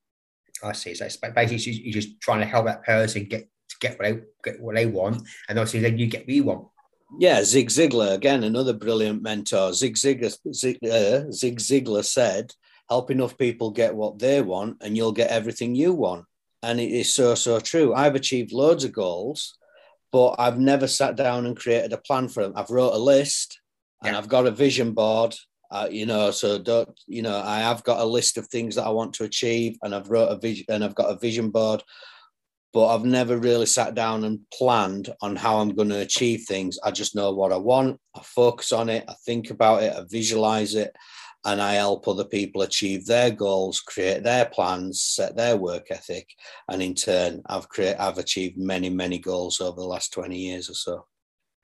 I 0.63 0.73
see. 0.73 0.93
So 0.93 1.07
basically, 1.35 1.73
you're 1.73 1.93
just 1.93 2.19
trying 2.21 2.39
to 2.39 2.45
help 2.45 2.65
that 2.65 2.83
person 2.83 3.25
get 3.25 3.47
to 3.69 3.75
get 3.79 3.97
what 3.97 4.03
they 4.03 4.19
get 4.43 4.61
what 4.61 4.75
they 4.75 4.85
want, 4.85 5.27
and 5.49 5.57
obviously 5.57 5.79
then 5.79 5.97
you 5.97 6.07
get 6.07 6.21
what 6.21 6.29
you 6.29 6.43
want. 6.43 6.67
Yeah, 7.19 7.43
Zig 7.43 7.69
Ziglar 7.69 8.13
again, 8.13 8.43
another 8.43 8.73
brilliant 8.73 9.21
mentor. 9.21 9.73
Zig 9.73 9.95
Ziglar, 9.95 10.35
Zig, 10.53 10.77
uh, 10.83 11.31
Zig 11.31 11.59
Ziglar 11.59 12.05
said, 12.05 12.53
"Help 12.89 13.11
enough 13.11 13.37
people 13.37 13.71
get 13.71 13.95
what 13.95 14.19
they 14.19 14.41
want, 14.41 14.77
and 14.81 14.95
you'll 14.95 15.11
get 15.11 15.31
everything 15.31 15.75
you 15.75 15.93
want." 15.93 16.25
And 16.63 16.79
it 16.79 16.91
is 16.91 17.13
so 17.13 17.35
so 17.35 17.59
true. 17.59 17.93
I've 17.93 18.15
achieved 18.15 18.51
loads 18.51 18.83
of 18.83 18.93
goals, 18.93 19.57
but 20.11 20.35
I've 20.37 20.59
never 20.59 20.87
sat 20.87 21.15
down 21.15 21.45
and 21.45 21.57
created 21.57 21.93
a 21.93 21.97
plan 21.97 22.27
for 22.27 22.43
them. 22.43 22.53
I've 22.55 22.69
wrote 22.69 22.93
a 22.93 22.97
list, 22.97 23.59
and 24.03 24.13
yeah. 24.13 24.17
I've 24.17 24.27
got 24.27 24.45
a 24.45 24.51
vision 24.51 24.93
board, 24.93 25.35
uh, 25.71 25.87
you 25.89 26.05
know, 26.05 26.31
so 26.31 26.59
don't, 26.59 26.89
you 27.07 27.21
know, 27.21 27.41
I 27.43 27.59
have 27.59 27.83
got 27.83 27.99
a 27.99 28.05
list 28.05 28.37
of 28.37 28.47
things 28.47 28.75
that 28.75 28.85
I 28.85 28.89
want 28.89 29.13
to 29.15 29.23
achieve, 29.23 29.77
and 29.81 29.95
I've 29.95 30.09
wrote 30.09 30.27
a 30.27 30.37
vision, 30.37 30.65
and 30.69 30.83
I've 30.83 30.95
got 30.95 31.11
a 31.11 31.17
vision 31.17 31.49
board, 31.49 31.81
but 32.73 32.93
I've 32.93 33.05
never 33.05 33.37
really 33.37 33.65
sat 33.65 33.95
down 33.95 34.23
and 34.23 34.39
planned 34.53 35.13
on 35.21 35.35
how 35.35 35.59
I'm 35.59 35.73
going 35.73 35.89
to 35.89 36.01
achieve 36.01 36.45
things. 36.47 36.77
I 36.83 36.91
just 36.91 37.15
know 37.15 37.31
what 37.31 37.53
I 37.53 37.57
want. 37.57 37.99
I 38.15 38.21
focus 38.21 38.71
on 38.71 38.89
it. 38.89 39.05
I 39.07 39.15
think 39.25 39.49
about 39.49 39.83
it. 39.83 39.93
I 39.93 40.03
visualize 40.09 40.75
it, 40.75 40.95
and 41.45 41.61
I 41.61 41.73
help 41.73 42.07
other 42.07 42.25
people 42.25 42.61
achieve 42.61 43.05
their 43.05 43.31
goals, 43.31 43.79
create 43.79 44.23
their 44.23 44.45
plans, 44.45 45.01
set 45.01 45.35
their 45.35 45.57
work 45.57 45.87
ethic, 45.89 46.29
and 46.69 46.81
in 46.81 46.93
turn, 46.93 47.41
I've 47.45 47.69
create, 47.69 47.95
I've 47.99 48.17
achieved 48.17 48.57
many, 48.57 48.89
many 48.89 49.17
goals 49.17 49.59
over 49.59 49.79
the 49.79 49.87
last 49.87 50.13
twenty 50.13 50.37
years 50.37 50.69
or 50.69 50.75
so. 50.75 51.05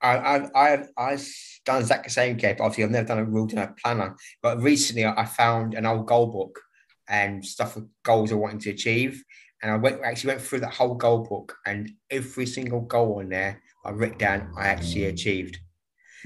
I, 0.00 0.16
I, 0.16 0.36
I, 0.54 0.84
I 0.96 1.18
done 1.64 1.80
exactly 1.80 2.08
the 2.08 2.12
same 2.12 2.36
game. 2.36 2.56
Obviously, 2.60 2.84
I've 2.84 2.90
never 2.90 3.08
done 3.08 3.18
a 3.18 3.24
rule 3.24 3.48
a 3.56 3.74
planner, 3.82 4.16
but 4.42 4.60
recently 4.62 5.04
I 5.04 5.24
found 5.24 5.74
an 5.74 5.86
old 5.86 6.06
goal 6.06 6.26
book 6.26 6.60
and 7.08 7.44
stuff 7.44 7.74
with 7.74 7.88
goals 8.04 8.30
I 8.30 8.36
wanted 8.36 8.60
to 8.60 8.70
achieve. 8.70 9.22
And 9.60 9.72
I 9.72 9.76
went 9.76 10.00
actually 10.04 10.34
went 10.34 10.42
through 10.42 10.60
that 10.60 10.74
whole 10.74 10.94
goal 10.94 11.24
book, 11.24 11.56
and 11.66 11.90
every 12.10 12.46
single 12.46 12.80
goal 12.82 13.18
on 13.18 13.28
there 13.28 13.60
I 13.84 13.90
wrote 13.90 14.18
down 14.18 14.52
I 14.56 14.68
actually 14.68 15.06
achieved. 15.06 15.58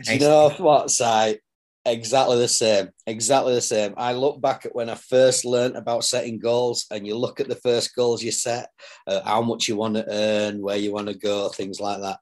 Do 0.05 0.13
you 0.13 0.21
know 0.21 0.51
what, 0.59 0.91
Si? 0.91 1.39
Exactly 1.85 2.39
the 2.39 2.49
same. 2.49 2.91
Exactly 3.07 3.55
the 3.55 3.61
same. 3.61 3.95
I 3.97 4.13
look 4.13 4.41
back 4.41 4.65
at 4.65 4.75
when 4.75 4.89
I 4.89 4.95
first 4.95 5.45
learned 5.45 5.77
about 5.77 6.05
setting 6.05 6.39
goals, 6.39 6.87
and 6.93 7.07
you 7.07 7.17
look 7.17 7.41
at 7.41 7.49
the 7.49 7.57
first 7.57 7.95
goals 7.97 8.23
you 8.23 8.31
set, 8.31 8.71
uh, 9.09 9.21
how 9.25 9.43
much 9.43 9.67
you 9.67 9.77
want 9.77 9.97
to 9.97 10.07
earn, 10.09 10.61
where 10.63 10.77
you 10.77 10.93
want 10.93 11.09
to 11.09 11.15
go, 11.15 11.49
things 11.49 11.81
like 11.81 12.01
that. 12.01 12.19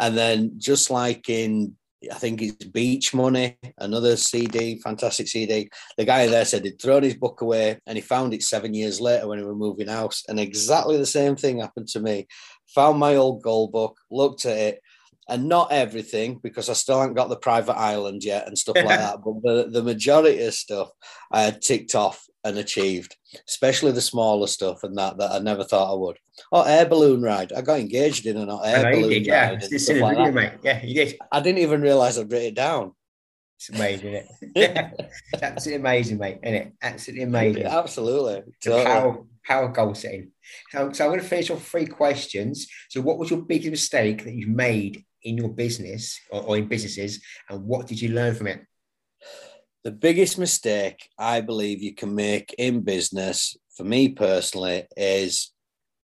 And 0.00 0.18
then, 0.18 0.54
just 0.58 0.90
like 0.90 1.28
in 1.28 1.76
I 2.10 2.14
think 2.14 2.42
it's 2.42 2.64
Beach 2.64 3.14
Money, 3.14 3.56
another 3.78 4.16
CD, 4.16 4.78
fantastic 4.80 5.28
CD. 5.28 5.70
The 5.96 6.04
guy 6.04 6.26
there 6.26 6.44
said 6.44 6.64
he'd 6.64 6.80
thrown 6.80 7.02
his 7.02 7.14
book 7.14 7.40
away 7.40 7.78
and 7.86 7.96
he 7.96 8.02
found 8.02 8.34
it 8.34 8.42
seven 8.42 8.74
years 8.74 9.00
later 9.00 9.28
when 9.28 9.38
he 9.38 9.44
was 9.44 9.56
moving 9.56 9.88
house. 9.88 10.22
And 10.28 10.38
exactly 10.38 10.96
the 10.96 11.06
same 11.06 11.36
thing 11.36 11.60
happened 11.60 11.88
to 11.88 12.00
me. 12.00 12.26
Found 12.74 12.98
my 12.98 13.16
old 13.16 13.42
goal 13.42 13.68
book, 13.68 13.96
looked 14.10 14.44
at 14.46 14.56
it, 14.56 14.80
and 15.28 15.48
not 15.48 15.72
everything 15.72 16.38
because 16.42 16.68
I 16.68 16.74
still 16.74 17.00
haven't 17.00 17.14
got 17.14 17.28
the 17.28 17.36
private 17.36 17.76
island 17.76 18.24
yet 18.24 18.46
and 18.46 18.58
stuff 18.58 18.76
like 18.76 18.88
that. 18.88 19.20
But 19.24 19.42
the, 19.42 19.68
the 19.70 19.82
majority 19.82 20.42
of 20.44 20.54
stuff 20.54 20.90
I 21.30 21.42
had 21.42 21.62
ticked 21.62 21.94
off 21.94 22.24
and 22.44 22.58
achieved, 22.58 23.16
especially 23.48 23.92
the 23.92 24.00
smaller 24.00 24.46
stuff 24.46 24.82
and 24.84 24.96
that 24.98 25.16
that 25.18 25.32
I 25.32 25.38
never 25.38 25.64
thought 25.64 25.92
I 25.92 25.96
would. 25.96 26.18
Oh, 26.52 26.62
air 26.62 26.86
balloon 26.86 27.22
ride. 27.22 27.52
I 27.52 27.62
got 27.62 27.80
engaged 27.80 28.26
in 28.26 28.36
an 28.36 28.50
air 28.64 28.92
balloon 28.92 29.10
did, 29.10 29.26
yeah. 29.26 29.50
ride. 29.50 29.64
Yeah, 29.70 30.04
like 30.04 30.34
mate. 30.34 30.52
Yeah, 30.62 30.84
you 30.84 30.94
did. 30.94 31.16
I 31.32 31.40
didn't 31.40 31.62
even 31.62 31.80
realize 31.80 32.18
I'd 32.18 32.30
written 32.30 32.48
it 32.48 32.54
down. 32.54 32.92
It's 33.56 33.70
amazing, 33.70 34.14
isn't 34.14 34.28
it? 34.54 35.10
it's 35.32 35.42
absolutely 35.42 35.80
amazing, 35.80 36.18
mate, 36.18 36.38
isn't 36.42 36.54
it? 36.54 36.72
Absolutely 36.82 37.24
amazing. 37.24 37.62
Absolutely. 37.64 38.42
The 38.62 38.84
power, 38.84 39.24
power 39.44 39.68
goal 39.68 39.94
setting. 39.94 40.32
So, 40.70 40.92
so 40.92 41.04
I'm 41.04 41.10
going 41.10 41.20
to 41.20 41.26
finish 41.26 41.50
off 41.50 41.66
three 41.66 41.86
questions. 41.86 42.66
So, 42.90 43.00
what 43.00 43.18
was 43.18 43.30
your 43.30 43.42
biggest 43.42 43.70
mistake 43.70 44.24
that 44.24 44.34
you've 44.34 44.48
made 44.48 45.04
in 45.24 45.36
your 45.36 45.48
business 45.48 46.20
or, 46.30 46.42
or 46.42 46.56
in 46.56 46.68
businesses, 46.68 47.20
and 47.48 47.64
what 47.64 47.86
did 47.86 48.00
you 48.00 48.10
learn 48.10 48.34
from 48.34 48.46
it? 48.46 48.60
The 49.82 49.90
biggest 49.90 50.38
mistake 50.38 51.08
I 51.18 51.40
believe 51.40 51.82
you 51.82 51.94
can 51.94 52.14
make 52.14 52.54
in 52.56 52.80
business, 52.80 53.56
for 53.76 53.84
me 53.84 54.10
personally, 54.10 54.86
is 54.96 55.52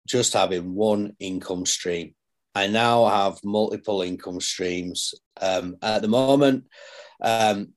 just 0.08 0.34
having 0.34 0.74
one 0.74 1.16
income 1.20 1.66
stream. 1.66 2.16
I 2.54 2.68
now 2.68 3.06
have 3.06 3.44
multiple 3.44 4.02
income 4.02 4.40
streams. 4.40 5.14
Um, 5.42 5.76
at 5.82 6.02
the 6.02 6.08
moment, 6.08 6.66
um, 7.22 7.74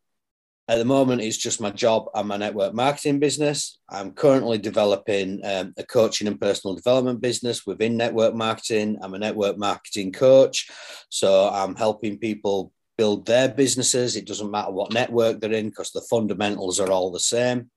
at 0.68 0.76
the 0.76 0.85
moment, 0.85 1.22
it's 1.22 1.38
just 1.38 1.62
my 1.62 1.70
job 1.70 2.11
and 2.14 2.28
my 2.28 2.37
network 2.37 2.74
marketing 2.74 3.18
business. 3.18 3.78
I'm 3.88 4.12
currently 4.12 4.59
developing 4.59 5.40
um, 5.42 5.72
a 5.78 5.83
coaching 5.83 6.28
and 6.28 6.38
personal 6.38 6.76
development 6.76 7.22
business 7.22 7.66
within 7.66 7.96
network 7.96 8.35
marketing. 8.35 8.98
I'm 9.00 9.14
a 9.14 9.18
network 9.18 9.57
marketing 9.57 10.12
coach. 10.12 10.70
So 11.09 11.48
I'm 11.48 11.74
helping 11.74 12.18
people 12.18 12.70
build 12.98 13.24
their 13.24 13.48
businesses. 13.48 14.14
It 14.14 14.26
doesn't 14.26 14.50
matter 14.50 14.70
what 14.70 14.92
network 14.92 15.40
they're 15.40 15.52
in 15.52 15.70
because 15.70 15.92
the 15.92 16.02
fundamentals 16.02 16.81
are 16.81 16.90
all 16.90 17.11
the 17.11 17.20
same. 17.20 17.70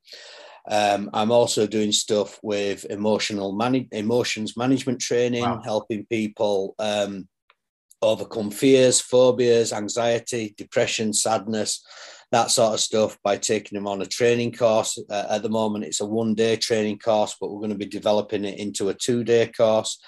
Um, 0.69 1.10
I'm 1.13 1.32
also 1.32 1.65
doing 1.65 1.93
stuff 1.93 2.39
with 2.43 2.86
emotional 2.89 3.54
man- 3.54 3.88
emotions 3.93 4.58
management 4.58 4.99
training, 4.99 5.43
wow. 5.43 5.62
helping 5.63 6.06
people 6.08 6.75
um, 6.77 7.30
overcome 8.01 8.51
fears, 8.51 8.99
phobias, 8.99 9.71
anxiety, 9.71 10.54
depression, 10.58 11.13
sadness, 11.13 11.84
that 12.32 12.50
sort 12.50 12.74
of 12.74 12.80
stuff 12.80 13.17
by 13.24 13.38
taking 13.38 13.76
them 13.76 13.88
on 13.88 14.02
a 14.02 14.06
training 14.06 14.54
course. 14.54 14.98
Uh, 15.10 15.26
at 15.30 15.44
the 15.44 15.50
moment, 15.50 15.84
it's 15.84 16.00
a 16.00 16.06
one 16.06 16.34
day 16.34 16.56
training 16.56 16.98
course, 16.98 17.36
but 17.39 17.52
we're 17.52 17.60
going 17.60 17.72
to 17.72 17.78
be 17.78 17.86
developing 17.86 18.46
it 18.46 18.58
into 18.58 18.89
a 18.89 18.94
two 18.94 19.24
day 19.24 19.48
course. 19.48 20.00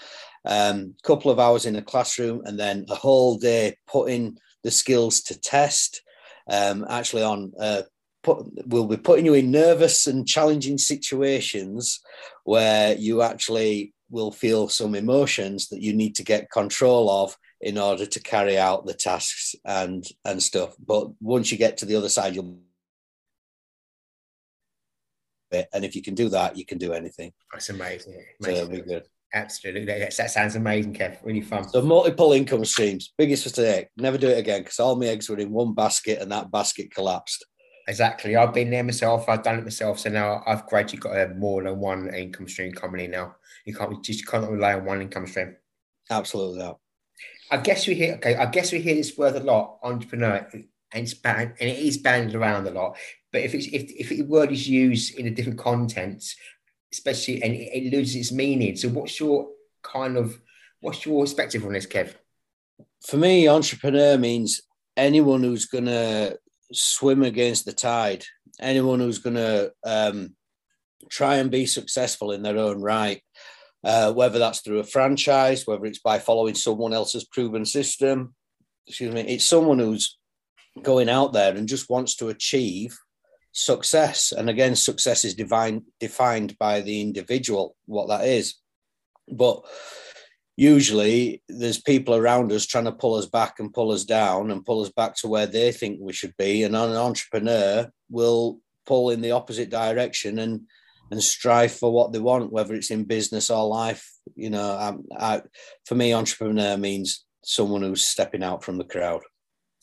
A 0.45 0.71
um, 0.71 0.95
couple 1.03 1.31
of 1.31 1.39
hours 1.39 1.65
in 1.65 1.75
a 1.75 1.81
classroom 1.81 2.41
and 2.45 2.59
then 2.59 2.85
a 2.89 2.95
whole 2.95 3.37
day 3.37 3.77
putting 3.87 4.37
the 4.63 4.71
skills 4.71 5.21
to 5.23 5.39
test. 5.39 6.01
Um, 6.49 6.85
actually, 6.89 7.23
on 7.23 7.53
uh, 7.59 7.83
put, 8.23 8.45
we'll 8.65 8.87
be 8.87 8.97
putting 8.97 9.25
you 9.25 9.33
in 9.33 9.51
nervous 9.51 10.07
and 10.07 10.27
challenging 10.27 10.77
situations 10.77 12.01
where 12.45 12.95
you 12.95 13.21
actually 13.21 13.93
will 14.09 14.31
feel 14.31 14.67
some 14.69 14.95
emotions 14.95 15.69
that 15.69 15.81
you 15.81 15.93
need 15.93 16.15
to 16.15 16.23
get 16.23 16.51
control 16.51 17.09
of 17.09 17.37
in 17.63 17.77
order 17.77 18.05
to 18.05 18.19
carry 18.19 18.57
out 18.57 18.85
the 18.85 18.93
tasks 18.93 19.55
and 19.65 20.05
and 20.25 20.41
stuff. 20.41 20.75
But 20.85 21.11
once 21.21 21.51
you 21.51 21.57
get 21.57 21.77
to 21.77 21.85
the 21.85 21.95
other 21.95 22.09
side, 22.09 22.35
you'll 22.35 22.59
and 25.71 25.85
if 25.85 25.95
you 25.95 26.01
can 26.01 26.15
do 26.15 26.29
that, 26.29 26.57
you 26.57 26.65
can 26.65 26.79
do 26.79 26.93
anything. 26.93 27.31
That's 27.51 27.69
amazing. 27.69 28.23
amazing. 28.43 28.65
So 28.65 28.71
be 28.71 28.81
good. 28.81 29.03
Absolutely. 29.33 29.85
That, 29.85 30.15
that 30.15 30.31
sounds 30.31 30.55
amazing, 30.55 30.93
Kev. 30.93 31.17
Really 31.23 31.41
fun. 31.41 31.67
So 31.67 31.81
multiple 31.81 32.33
income 32.33 32.65
streams. 32.65 33.13
Biggest 33.17 33.45
mistake. 33.45 33.87
Never 33.97 34.17
do 34.17 34.29
it 34.29 34.37
again 34.37 34.61
because 34.61 34.79
all 34.79 34.95
my 34.95 35.07
eggs 35.07 35.29
were 35.29 35.37
in 35.37 35.51
one 35.51 35.73
basket 35.73 36.21
and 36.21 36.31
that 36.31 36.51
basket 36.51 36.93
collapsed. 36.93 37.45
Exactly. 37.87 38.35
I've 38.35 38.53
been 38.53 38.69
there 38.69 38.83
myself. 38.83 39.27
I've 39.27 39.43
done 39.43 39.59
it 39.59 39.63
myself. 39.63 39.99
So 39.99 40.09
now 40.09 40.43
I've 40.45 40.65
gradually 40.67 40.99
got 40.99 41.17
a 41.17 41.33
more 41.33 41.63
than 41.63 41.79
one 41.79 42.13
income 42.13 42.47
stream 42.47 42.71
coming 42.71 43.05
in 43.05 43.11
now. 43.11 43.35
You 43.65 43.75
can't 43.75 44.03
just 44.03 44.27
can't 44.27 44.49
rely 44.49 44.75
on 44.75 44.85
one 44.85 45.01
income 45.01 45.27
stream. 45.27 45.55
Absolutely 46.09 46.59
not. 46.59 46.79
I 47.51 47.57
guess 47.57 47.87
we 47.87 47.95
hear 47.95 48.15
okay. 48.15 48.35
I 48.35 48.47
guess 48.47 48.71
we 48.71 48.79
hear 48.79 48.95
this 48.95 49.17
word 49.17 49.35
a 49.35 49.39
lot, 49.39 49.79
entrepreneur, 49.83 50.47
and 50.53 50.67
it's 50.93 51.15
and 51.23 51.53
it 51.59 51.79
is 51.79 51.97
banded 51.97 52.35
around 52.35 52.67
a 52.67 52.71
lot. 52.71 52.97
But 53.31 53.41
if 53.41 53.53
it's 53.53 53.67
if 53.67 53.91
if 53.91 54.09
the 54.09 54.23
word 54.23 54.51
is 54.51 54.67
used 54.67 55.15
in 55.15 55.27
a 55.27 55.31
different 55.31 55.59
content, 55.59 56.23
especially 56.91 57.43
and 57.43 57.53
it, 57.53 57.69
it 57.73 57.93
loses 57.93 58.15
its 58.15 58.31
meaning. 58.31 58.75
So, 58.75 58.89
what's 58.89 59.19
your 59.19 59.49
kind 59.81 60.17
of 60.17 60.39
what's 60.79 61.05
your 61.05 61.23
perspective 61.23 61.65
on 61.65 61.73
this, 61.73 61.87
Kev? 61.87 62.13
For 63.07 63.17
me, 63.17 63.47
entrepreneur 63.47 64.17
means 64.17 64.61
anyone 64.95 65.43
who's 65.43 65.65
going 65.65 65.85
to 65.85 66.37
swim 66.71 67.23
against 67.23 67.65
the 67.65 67.73
tide, 67.73 68.23
anyone 68.59 68.99
who's 68.99 69.19
going 69.19 69.35
to 69.35 69.71
um, 69.83 70.35
try 71.09 71.35
and 71.35 71.51
be 71.51 71.65
successful 71.65 72.31
in 72.31 72.43
their 72.43 72.57
own 72.57 72.81
right. 72.81 73.21
Uh, 73.83 74.13
whether 74.13 74.39
that's 74.39 74.61
through 74.61 74.79
a 74.79 74.83
franchise, 74.83 75.67
whether 75.67 75.85
it's 75.85 75.99
by 75.99 76.17
following 76.17 76.55
someone 76.55 76.93
else's 76.93 77.25
proven 77.25 77.65
system, 77.65 78.33
excuse 78.87 79.13
me, 79.13 79.21
it's 79.21 79.45
someone 79.45 79.79
who's 79.79 80.17
going 80.81 81.09
out 81.09 81.33
there 81.33 81.55
and 81.55 81.67
just 81.67 81.89
wants 81.89 82.15
to 82.15 82.29
achieve 82.29 82.97
success. 83.51 84.31
And 84.31 84.49
again, 84.49 84.75
success 84.75 85.25
is 85.25 85.35
divine, 85.35 85.83
defined 85.99 86.57
by 86.57 86.81
the 86.81 87.01
individual, 87.01 87.75
what 87.85 88.07
that 88.07 88.25
is. 88.25 88.55
But 89.31 89.63
usually 90.55 91.41
there's 91.47 91.81
people 91.81 92.15
around 92.15 92.51
us 92.51 92.65
trying 92.65 92.85
to 92.85 92.91
pull 92.91 93.15
us 93.15 93.25
back 93.25 93.59
and 93.59 93.73
pull 93.73 93.91
us 93.91 94.03
down 94.03 94.51
and 94.51 94.65
pull 94.65 94.81
us 94.81 94.89
back 94.89 95.15
to 95.17 95.27
where 95.27 95.45
they 95.47 95.71
think 95.71 95.99
we 96.01 96.13
should 96.13 96.35
be. 96.37 96.63
And 96.63 96.75
an 96.75 96.95
entrepreneur 96.95 97.89
will 98.09 98.59
pull 98.85 99.11
in 99.11 99.21
the 99.21 99.31
opposite 99.31 99.69
direction 99.69 100.39
and 100.39 100.61
and 101.13 101.23
strive 101.23 101.71
for 101.71 101.93
what 101.93 102.11
they 102.11 102.19
want, 102.19 102.51
whether 102.51 102.73
it's 102.73 102.89
in 102.89 103.03
business 103.03 103.51
or 103.51 103.67
life. 103.67 104.11
You 104.35 104.49
know, 104.49 104.71
I, 104.71 105.35
I, 105.35 105.41
for 105.85 105.93
me, 105.93 106.11
entrepreneur 106.11 106.75
means 106.75 107.23
someone 107.43 107.83
who's 107.83 108.05
stepping 108.05 108.43
out 108.43 108.63
from 108.63 108.79
the 108.79 108.83
crowd. 108.83 109.21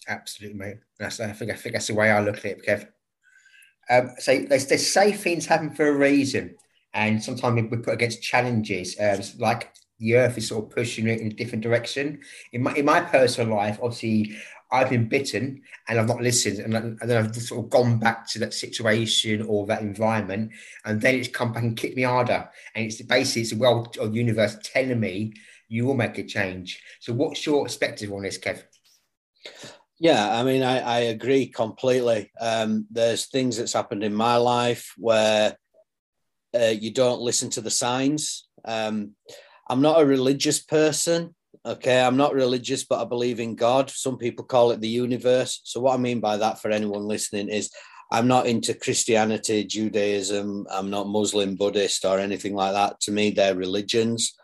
Absolutely, 0.09 0.59
mate. 0.59 0.77
That's 0.99 1.21
I 1.21 1.33
think 1.33 1.53
I 1.53 1.55
think 1.55 1.75
that's 1.75 1.87
the 1.87 1.95
way 1.95 2.11
I 2.11 2.21
look 2.21 2.39
at 2.39 2.45
it, 2.45 2.67
Kev. 2.67 2.89
Um, 3.89 4.11
so 4.19 4.33
they, 4.33 4.59
they 4.59 4.77
say 4.77 5.13
things 5.13 5.47
happen 5.47 5.71
for 5.71 5.87
a 5.87 5.97
reason, 5.97 6.57
and 6.93 7.23
sometimes 7.23 7.71
we 7.71 7.79
put 7.79 7.95
against 7.95 8.23
challenges. 8.23 8.97
Um, 8.99 9.21
like 9.39 9.73
the 10.01 10.17
earth 10.17 10.37
is 10.37 10.49
sort 10.49 10.65
of 10.65 10.71
pushing 10.75 11.07
it 11.07 11.21
in 11.21 11.29
a 11.29 11.35
different 11.35 11.63
direction. 11.63 12.21
In 12.53 12.65
my 12.65 12.75
in 12.75 12.85
my 12.85 13.03
personal 13.03 13.55
life, 13.55 13.79
obviously, 13.81 14.37
I've 14.73 14.91
been 14.91 15.09
bitten 15.09 15.63
and 15.89 15.99
I've 15.99 16.09
not 16.09 16.23
listened, 16.23 16.59
and, 16.61 16.75
and 16.75 16.99
then 17.01 17.25
I've 17.25 17.35
sort 17.37 17.65
of 17.65 17.71
gone 17.71 17.99
back 17.99 18.29
to 18.29 18.39
that 18.41 18.55
situation 18.55 19.43
or 19.43 19.67
that 19.67 19.83
environment, 19.83 20.53
and 20.85 21.01
then 21.01 21.17
it's 21.17 21.29
come 21.29 21.53
back 21.53 21.63
and 21.63 21.77
kicked 21.77 21.97
me 21.97 22.03
harder. 22.03 22.49
And 22.75 22.87
it's 22.87 23.03
basically 23.03 23.43
it's 23.43 23.51
the 23.51 23.59
world 23.59 23.97
or 24.01 24.09
universe 24.09 24.57
telling 24.63 25.01
me 25.01 25.35
you 25.69 25.87
will 25.87 25.95
make 25.95 26.19
a 26.19 26.25
change. 26.25 26.83
So, 27.01 27.13
what's 27.13 27.45
your 27.47 27.65
perspective 27.65 28.13
on 28.13 28.23
this, 28.23 28.39
Kev? 28.39 28.63
Yeah, 29.99 30.35
I 30.35 30.43
mean, 30.45 30.63
I, 30.63 30.79
I 30.79 30.99
agree 31.01 31.47
completely. 31.47 32.31
Um, 32.41 32.87
there's 32.91 33.27
things 33.27 33.57
that's 33.57 33.75
happened 33.75 34.03
in 34.03 34.15
my 34.15 34.37
life 34.37 34.95
where 34.97 35.57
uh, 36.55 36.75
you 36.79 36.91
don't 36.91 37.21
listen 37.21 37.51
to 37.51 37.61
the 37.61 37.71
signs. 37.71 38.49
Um, 38.65 39.15
I'm 39.69 39.83
not 39.83 40.01
a 40.01 40.07
religious 40.07 40.61
person. 40.61 41.35
Okay, 41.65 42.01
I'm 42.01 42.17
not 42.17 42.35
religious, 42.35 42.85
but 42.85 43.03
I 43.03 43.05
believe 43.05 43.39
in 43.39 43.55
God. 43.55 43.91
Some 43.91 44.17
people 44.17 44.45
call 44.45 44.71
it 44.71 44.81
the 44.81 44.89
universe. 44.89 45.61
So, 45.65 45.81
what 45.81 45.95
I 45.95 45.99
mean 45.99 46.21
by 46.21 46.39
that 46.39 46.61
for 46.61 46.71
anyone 46.71 47.03
listening 47.03 47.49
is 47.49 47.71
I'm 48.11 48.27
not 48.27 48.47
into 48.47 48.73
Christianity, 48.73 49.65
Judaism, 49.65 50.67
I'm 50.71 50.89
not 50.89 51.09
Muslim, 51.09 51.57
Buddhist, 51.57 52.05
or 52.05 52.19
anything 52.19 52.55
like 52.55 52.73
that. 52.73 53.01
To 53.01 53.13
me, 53.13 53.31
they're 53.31 53.55
religions 53.55 54.35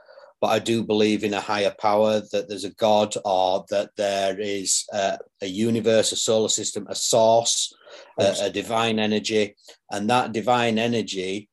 but 0.40 0.48
I 0.48 0.58
do 0.58 0.84
believe 0.84 1.24
in 1.24 1.34
a 1.34 1.40
higher 1.40 1.74
power, 1.78 2.20
that 2.32 2.48
there's 2.48 2.64
a 2.64 2.74
God 2.74 3.14
or 3.24 3.64
that 3.70 3.90
there 3.96 4.38
is 4.38 4.84
a, 4.92 5.18
a 5.40 5.46
universe, 5.46 6.12
a 6.12 6.16
solar 6.16 6.50
system, 6.50 6.86
a 6.88 6.94
source, 6.94 7.74
a, 8.18 8.34
a 8.42 8.50
divine 8.50 8.98
energy. 8.98 9.56
And 9.90 10.10
that 10.10 10.32
divine 10.32 10.78
energy 10.78 11.48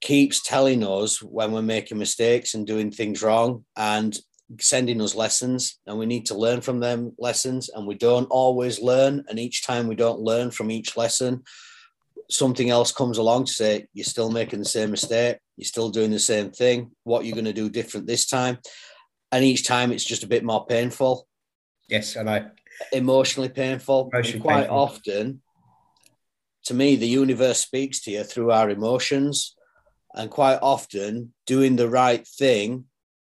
keeps 0.00 0.40
telling 0.42 0.84
us 0.84 1.20
when 1.20 1.50
we're 1.50 1.62
making 1.62 1.98
mistakes 1.98 2.54
and 2.54 2.64
doing 2.66 2.92
things 2.92 3.22
wrong 3.22 3.64
and 3.76 4.16
sending 4.60 5.00
us 5.02 5.14
lessons 5.14 5.78
and 5.86 5.98
we 5.98 6.06
need 6.06 6.24
to 6.26 6.34
learn 6.34 6.60
from 6.60 6.80
them 6.80 7.12
lessons 7.18 7.68
and 7.68 7.86
we 7.86 7.94
don't 7.94 8.26
always 8.30 8.80
learn 8.80 9.24
and 9.28 9.38
each 9.38 9.66
time 9.66 9.86
we 9.86 9.94
don't 9.94 10.20
learn 10.20 10.50
from 10.50 10.70
each 10.70 10.96
lesson 10.96 11.42
something 12.30 12.70
else 12.70 12.92
comes 12.92 13.18
along 13.18 13.44
to 13.44 13.52
say 13.52 13.86
you're 13.94 14.04
still 14.04 14.30
making 14.30 14.58
the 14.58 14.64
same 14.64 14.90
mistake, 14.90 15.38
you're 15.56 15.64
still 15.64 15.90
doing 15.90 16.10
the 16.10 16.18
same 16.18 16.50
thing. 16.50 16.90
What 17.04 17.24
you're 17.24 17.34
going 17.34 17.44
to 17.46 17.52
do 17.52 17.70
different 17.70 18.06
this 18.06 18.26
time, 18.26 18.58
and 19.32 19.44
each 19.44 19.66
time 19.66 19.92
it's 19.92 20.04
just 20.04 20.24
a 20.24 20.28
bit 20.28 20.44
more 20.44 20.66
painful. 20.66 21.26
Yes, 21.88 22.16
and 22.16 22.28
I. 22.28 22.46
Emotionally 22.92 23.48
painful. 23.48 24.10
Quite 24.10 24.24
painful. 24.24 24.70
often, 24.70 25.42
to 26.64 26.74
me, 26.74 26.96
the 26.96 27.08
universe 27.08 27.60
speaks 27.60 28.00
to 28.02 28.10
you 28.10 28.24
through 28.24 28.52
our 28.52 28.70
emotions, 28.70 29.56
and 30.14 30.30
quite 30.30 30.58
often, 30.60 31.32
doing 31.46 31.76
the 31.76 31.88
right 31.88 32.26
thing, 32.26 32.84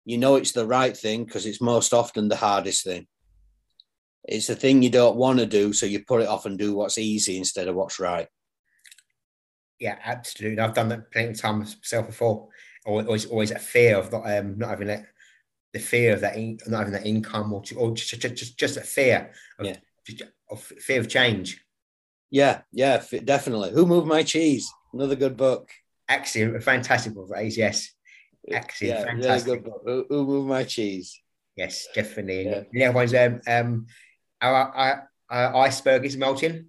you 0.05 0.17
know 0.17 0.35
it's 0.35 0.51
the 0.51 0.65
right 0.65 0.95
thing 0.95 1.23
because 1.23 1.45
it's 1.45 1.61
most 1.61 1.93
often 1.93 2.27
the 2.27 2.35
hardest 2.35 2.83
thing. 2.83 3.07
It's 4.25 4.47
the 4.47 4.55
thing 4.55 4.81
you 4.81 4.89
don't 4.89 5.17
want 5.17 5.39
to 5.39 5.45
do, 5.45 5.73
so 5.73 5.85
you 5.85 6.03
put 6.03 6.21
it 6.21 6.27
off 6.27 6.45
and 6.45 6.57
do 6.57 6.75
what's 6.75 6.97
easy 6.97 7.37
instead 7.37 7.67
of 7.67 7.75
what's 7.75 7.99
right. 7.99 8.27
Yeah, 9.79 9.97
absolutely. 10.03 10.59
I've 10.59 10.73
done 10.73 10.89
that 10.89 11.11
plenty 11.11 11.31
of 11.31 11.39
times 11.39 11.75
myself 11.75 12.07
before. 12.07 12.47
Always, 12.85 13.25
always 13.25 13.51
a 13.51 13.59
fear 13.59 13.97
of 13.97 14.11
not 14.11 14.29
um, 14.29 14.57
not 14.57 14.69
having 14.69 14.87
that, 14.87 15.05
the 15.73 15.79
fear 15.79 16.13
of 16.13 16.21
that, 16.21 16.35
in, 16.35 16.57
not 16.67 16.79
having 16.79 16.93
that 16.93 17.05
income, 17.05 17.51
or, 17.51 17.63
or 17.77 17.93
just, 17.93 18.19
just 18.19 18.35
just 18.35 18.57
just 18.57 18.77
a 18.77 18.81
fear 18.81 19.31
of, 19.59 19.65
yeah. 19.65 19.77
of 20.49 20.61
fear 20.61 20.99
of 20.99 21.09
change. 21.09 21.61
Yeah, 22.29 22.61
yeah, 22.71 23.03
definitely. 23.23 23.71
Who 23.71 23.85
moved 23.85 24.07
my 24.07 24.23
cheese? 24.23 24.71
Another 24.93 25.15
good 25.15 25.37
book. 25.37 25.69
Excellent, 26.07 26.55
a 26.55 26.61
fantastic 26.61 27.13
book? 27.13 27.29
Yes, 27.41 27.93
excellent, 28.51 28.93
yeah, 28.93 29.05
fantastic. 29.05 29.47
Really 29.47 29.59
good 29.59 29.63
book. 29.63 29.81
Who, 29.85 30.05
who, 30.09 30.25
moved 30.25 30.49
my 30.49 30.63
cheese? 30.63 31.19
Yes, 31.55 31.87
definitely. 31.93 32.45
Yeah. 32.45 32.63
The 32.71 32.85
other 32.85 32.95
one's 32.95 33.13
um, 33.13 33.41
um, 33.47 33.85
our, 34.41 34.55
our, 34.55 35.09
our 35.29 35.55
iceberg 35.57 36.05
is 36.05 36.17
melting. 36.17 36.67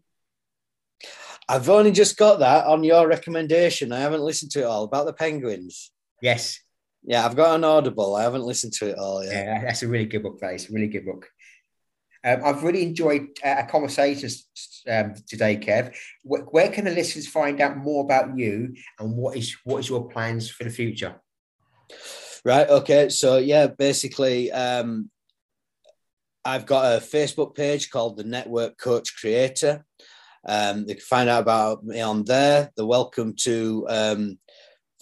I've 1.49 1.69
only 1.69 1.93
just 1.93 2.17
got 2.17 2.39
that 2.39 2.67
on 2.67 2.85
your 2.85 3.07
recommendation. 3.07 3.93
I 3.93 4.01
haven't 4.01 4.23
listened 4.23 4.51
to 4.53 4.61
it 4.61 4.65
all 4.65 4.85
about 4.85 5.07
the 5.07 5.13
penguins. 5.13 5.91
Yes. 6.23 6.61
Yeah, 7.03 7.25
I've 7.25 7.37
got 7.37 7.57
an 7.57 7.65
audible. 7.65 8.17
I 8.17 8.23
haven't 8.23 8.45
listened 8.45 8.73
to 8.75 8.89
it 8.89 8.99
all 8.99 9.23
yet. 9.23 9.33
Yeah, 9.33 9.63
that's 9.63 9.83
a 9.83 9.89
really 9.89 10.07
good 10.07 10.23
book. 10.23 10.39
That 10.41 10.55
is 10.55 10.71
a 10.71 10.73
really 10.73 10.89
good 10.89 11.05
book. 11.05 11.29
Um, 12.25 12.41
I've 12.43 12.63
really 12.63 12.83
enjoyed 12.83 13.27
uh, 13.45 13.57
a 13.59 13.65
conversation 13.65 14.31
um, 14.91 15.15
today, 15.29 15.59
Kev. 15.59 15.95
Where, 16.23 16.43
where, 16.43 16.71
can 16.71 16.87
the 16.87 16.91
listeners 16.91 17.29
find 17.29 17.61
out 17.61 17.77
more 17.77 18.03
about 18.03 18.39
you 18.39 18.75
and 18.99 19.15
what 19.15 19.37
is 19.37 19.55
what 19.65 19.81
is 19.81 19.91
your 19.91 20.09
plans 20.09 20.51
for 20.51 20.65
the 20.65 20.71
future? 20.71 21.21
Right. 22.45 22.69
Okay. 22.69 23.09
So 23.09 23.39
yeah, 23.39 23.69
basically, 23.69 24.53
um, 24.53 25.11
I've 26.45 26.67
got 26.67 26.97
a 26.97 27.01
Facebook 27.01 27.55
page 27.55 27.91
called 27.91 28.17
the 28.17 28.25
Network 28.25 28.77
Coach 28.77 29.17
Creator. 29.19 29.85
Um, 30.47 30.87
they 30.87 30.95
can 30.95 31.03
find 31.03 31.29
out 31.29 31.41
about 31.41 31.85
me 31.85 32.01
on 32.03 32.25
there. 32.25 32.71
They're 32.77 32.85
welcome 32.85 33.35
to 33.45 33.87
um, 33.89 34.39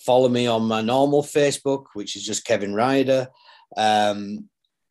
follow 0.06 0.28
me 0.28 0.46
on 0.46 0.62
my 0.62 0.82
normal 0.82 1.24
Facebook, 1.24 1.86
which 1.94 2.14
is 2.14 2.24
just 2.24 2.44
Kevin 2.44 2.74
Rider. 2.74 3.28
Um, 3.76 4.48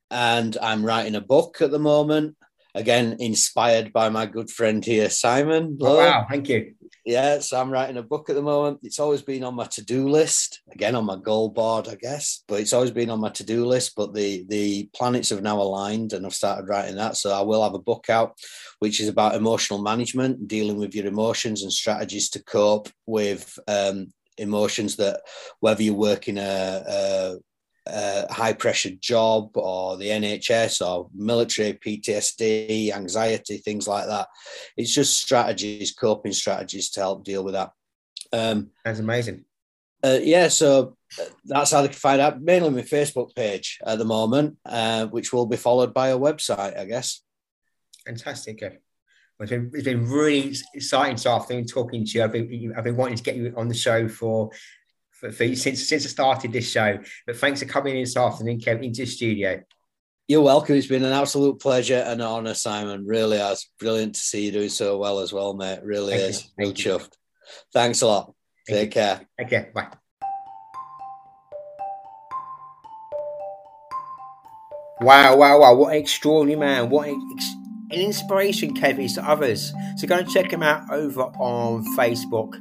and 0.10 0.58
I'm 0.62 0.86
writing 0.86 1.16
a 1.16 1.22
book 1.22 1.62
at 1.62 1.72
the 1.72 1.80
moment. 1.80 2.36
Again, 2.76 3.18
inspired 3.20 3.94
by 3.94 4.10
my 4.10 4.26
good 4.26 4.50
friend 4.50 4.84
here, 4.84 5.10
Simon. 5.10 5.78
Oh, 5.82 5.98
wow, 5.98 6.26
thank 6.30 6.50
you. 6.50 6.74
Yeah, 7.04 7.40
so 7.40 7.60
I'm 7.60 7.72
writing 7.72 7.98
a 7.98 8.04
book 8.04 8.30
at 8.30 8.36
the 8.36 8.44
moment. 8.44 8.82
It's 8.84 9.00
always 9.00 9.24
been 9.24 9.44
on 9.44 9.56
my 9.56 9.66
to-do 9.66 10.08
list, 10.08 10.62
again 10.72 10.94
on 10.94 11.06
my 11.06 11.16
goal 11.16 11.50
board, 11.50 11.88
I 11.88 11.96
guess, 11.96 12.44
but 12.48 12.60
it's 12.60 12.74
always 12.74 12.92
been 12.92 13.10
on 13.10 13.20
my 13.20 13.30
to-do 13.30 13.66
list. 13.66 13.94
But 13.96 14.14
the 14.14 14.46
the 14.48 14.88
planets 14.96 15.30
have 15.30 15.42
now 15.42 15.60
aligned, 15.60 16.14
and 16.14 16.26
I've 16.26 16.36
started 16.36 16.70
writing 16.70 16.98
that. 16.98 17.18
So 17.18 17.32
I 17.32 17.42
will 17.42 17.64
have 17.64 17.74
a 17.74 17.80
book 17.80 18.06
out, 18.10 18.38
which 18.80 19.00
is 19.00 19.08
about 19.08 19.34
emotional 19.34 19.82
management, 19.82 20.48
dealing 20.48 20.78
with 20.78 20.94
your 20.94 21.08
emotions 21.08 21.64
and 21.64 21.74
strategies 21.74 22.30
to 22.32 22.44
cope 22.44 22.90
with 23.08 23.58
um, 23.68 24.14
emotions 24.38 24.98
that, 24.98 25.22
whether 25.60 25.82
you 25.82 25.96
work 25.96 26.28
in 26.28 26.38
a, 26.38 26.84
a 26.88 27.38
a 27.92 28.32
high 28.32 28.54
pressure 28.54 28.92
job 29.00 29.52
or 29.56 29.98
the 29.98 30.08
NHS 30.08 30.86
or 30.86 31.10
military 31.14 31.74
PTSD, 31.74 32.92
anxiety, 32.92 33.58
things 33.58 33.88
like 33.88 34.08
that. 34.08 34.28
It's 34.78 34.94
just 34.94 35.22
strategies, 35.22 35.94
coping 35.94 36.34
strategies 36.34 36.90
to 36.92 37.02
help 37.02 37.24
deal 37.24 37.44
with 37.44 37.54
that. 37.54 37.72
Um, 38.34 38.72
that's 38.86 39.00
amazing. 39.00 39.46
Uh, 40.04 40.20
yeah, 40.22 40.48
so 40.48 40.98
uh, 41.20 41.26
that's 41.46 41.72
how 41.72 41.82
they 41.82 41.90
can 41.90 41.98
find 41.98 42.22
out. 42.22 42.42
Mainly 42.42 42.70
my 42.70 42.82
Facebook 42.82 43.36
page 43.36 43.80
at 43.86 44.00
the 44.00 44.06
moment, 44.06 44.58
uh, 44.66 45.06
which 45.08 45.32
will 45.32 45.46
be 45.46 45.58
followed 45.58 45.94
by 45.94 46.10
a 46.10 46.18
website, 46.18 46.78
I 46.80 46.86
guess. 46.86 47.22
Fantastic. 48.06 48.62
It's 48.62 49.50
been, 49.50 49.72
it's 49.74 49.84
been 49.84 50.08
really 50.08 50.56
exciting 50.74 51.16
this 51.16 51.26
afternoon 51.26 51.66
talking 51.66 52.06
to 52.06 52.12
you. 52.12 52.24
I've 52.24 52.32
been, 52.32 52.74
I've 52.78 52.84
been 52.84 52.96
wanting 52.96 53.18
to 53.18 53.24
get 53.24 53.36
you 53.36 53.54
on 53.58 53.68
the 53.68 53.76
show 53.76 54.08
for 54.08 54.52
for, 55.22 55.32
for 55.32 55.56
since 55.56 55.88
since 55.88 56.06
I 56.06 56.10
started 56.10 56.52
this 56.52 56.70
show. 56.70 57.00
But 57.26 57.38
thanks 57.38 57.62
for 57.62 57.68
coming 57.68 57.96
in 57.96 58.02
this 58.02 58.18
afternoon, 58.18 58.60
Kevin, 58.60 58.84
into 58.86 59.02
the 59.02 59.08
studio. 59.08 59.62
You're 60.28 60.42
welcome. 60.42 60.76
It's 60.76 60.88
been 60.88 61.04
an 61.04 61.14
absolute 61.14 61.60
pleasure 61.60 62.04
and 62.06 62.22
honor, 62.22 62.54
Simon. 62.54 63.06
Really 63.06 63.38
has. 63.38 63.68
Brilliant 63.80 64.16
to 64.16 64.22
see 64.22 64.46
you 64.46 64.52
doing 64.52 64.70
so 64.70 64.98
well 64.98 65.20
as 65.20 65.32
well, 65.32 65.54
mate. 65.54 65.80
Really 65.84 66.14
Thank 66.18 66.30
is. 66.30 66.50
Real 66.58 66.74
chuffed. 66.74 67.14
Thanks 67.74 68.02
a 68.02 68.08
lot. 68.08 68.34
Thank 68.68 68.92
Take 68.92 68.96
you. 68.96 69.02
care. 69.02 69.22
Okay. 69.42 69.70
Bye. 69.74 69.88
Wow, 75.02 75.36
wow, 75.36 75.60
wow. 75.60 75.74
What 75.74 75.94
an 75.94 76.00
extraordinary 76.00 76.60
man. 76.60 76.90
What 76.90 77.10
ex- 77.10 77.56
an 77.94 78.00
inspiration 78.00 78.74
Kev 78.74 79.00
is 79.00 79.14
to 79.16 79.30
others. 79.30 79.74
So 79.98 80.08
go 80.08 80.18
and 80.18 80.30
check 80.30 80.52
him 80.52 80.64
out 80.64 80.92
over 80.92 81.22
on 81.22 81.84
Facebook. 81.98 82.56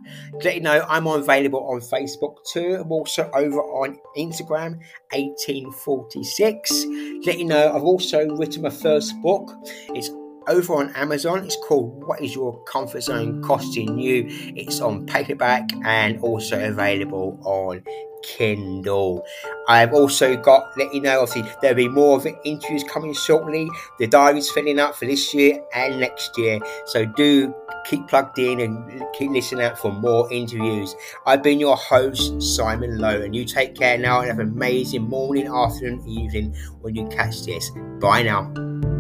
let 0.44 0.54
you 0.54 0.60
know 0.60 0.84
I'm 0.88 1.06
available 1.06 1.66
on 1.68 1.80
Facebook 1.80 2.36
too. 2.52 2.78
I'm 2.80 2.90
also 2.90 3.30
over 3.34 3.60
on 3.60 3.98
Instagram, 4.16 4.80
1846. 5.12 6.84
let 7.26 7.38
you 7.38 7.44
know 7.44 7.72
I've 7.74 7.82
also 7.82 8.26
written 8.36 8.62
my 8.62 8.70
first 8.70 9.20
book. 9.22 9.50
It's 9.94 10.10
over 10.48 10.74
on 10.74 10.90
Amazon. 10.96 11.44
It's 11.44 11.56
called 11.66 12.04
What 12.04 12.22
is 12.22 12.34
Your 12.34 12.62
Comfort 12.64 13.02
Zone 13.02 13.42
Costing 13.42 13.98
You? 13.98 14.26
It's 14.28 14.80
on 14.80 15.06
paperback 15.06 15.70
and 15.84 16.18
also 16.20 16.62
available 16.62 17.38
on 17.44 17.84
Kindle. 18.22 19.24
I've 19.68 19.92
also 19.92 20.36
got, 20.36 20.76
let 20.76 20.92
you 20.94 21.00
know, 21.00 21.20
obviously, 21.20 21.50
there'll 21.60 21.76
be 21.76 21.88
more 21.88 22.16
of 22.16 22.26
interviews 22.44 22.84
coming 22.84 23.14
shortly. 23.14 23.68
The 23.98 24.06
diary's 24.06 24.50
filling 24.50 24.78
up 24.78 24.94
for 24.94 25.06
this 25.06 25.32
year 25.32 25.62
and 25.74 26.00
next 26.00 26.36
year. 26.36 26.58
So 26.86 27.04
do 27.04 27.54
keep 27.86 28.06
plugged 28.08 28.38
in 28.38 28.60
and 28.60 29.04
keep 29.14 29.30
listening 29.30 29.64
out 29.64 29.78
for 29.78 29.92
more 29.92 30.30
interviews. 30.32 30.94
I've 31.26 31.42
been 31.42 31.60
your 31.60 31.76
host, 31.76 32.40
Simon 32.42 32.98
Lowe, 32.98 33.22
and 33.22 33.34
you 33.34 33.44
take 33.44 33.74
care 33.74 33.98
now 33.98 34.20
and 34.20 34.28
have 34.28 34.38
an 34.38 34.48
amazing 34.48 35.08
morning, 35.08 35.46
afternoon, 35.46 36.06
evening 36.06 36.54
when 36.80 36.94
you 36.94 37.06
catch 37.08 37.44
this. 37.44 37.70
Bye 38.00 38.22
now. 38.22 38.99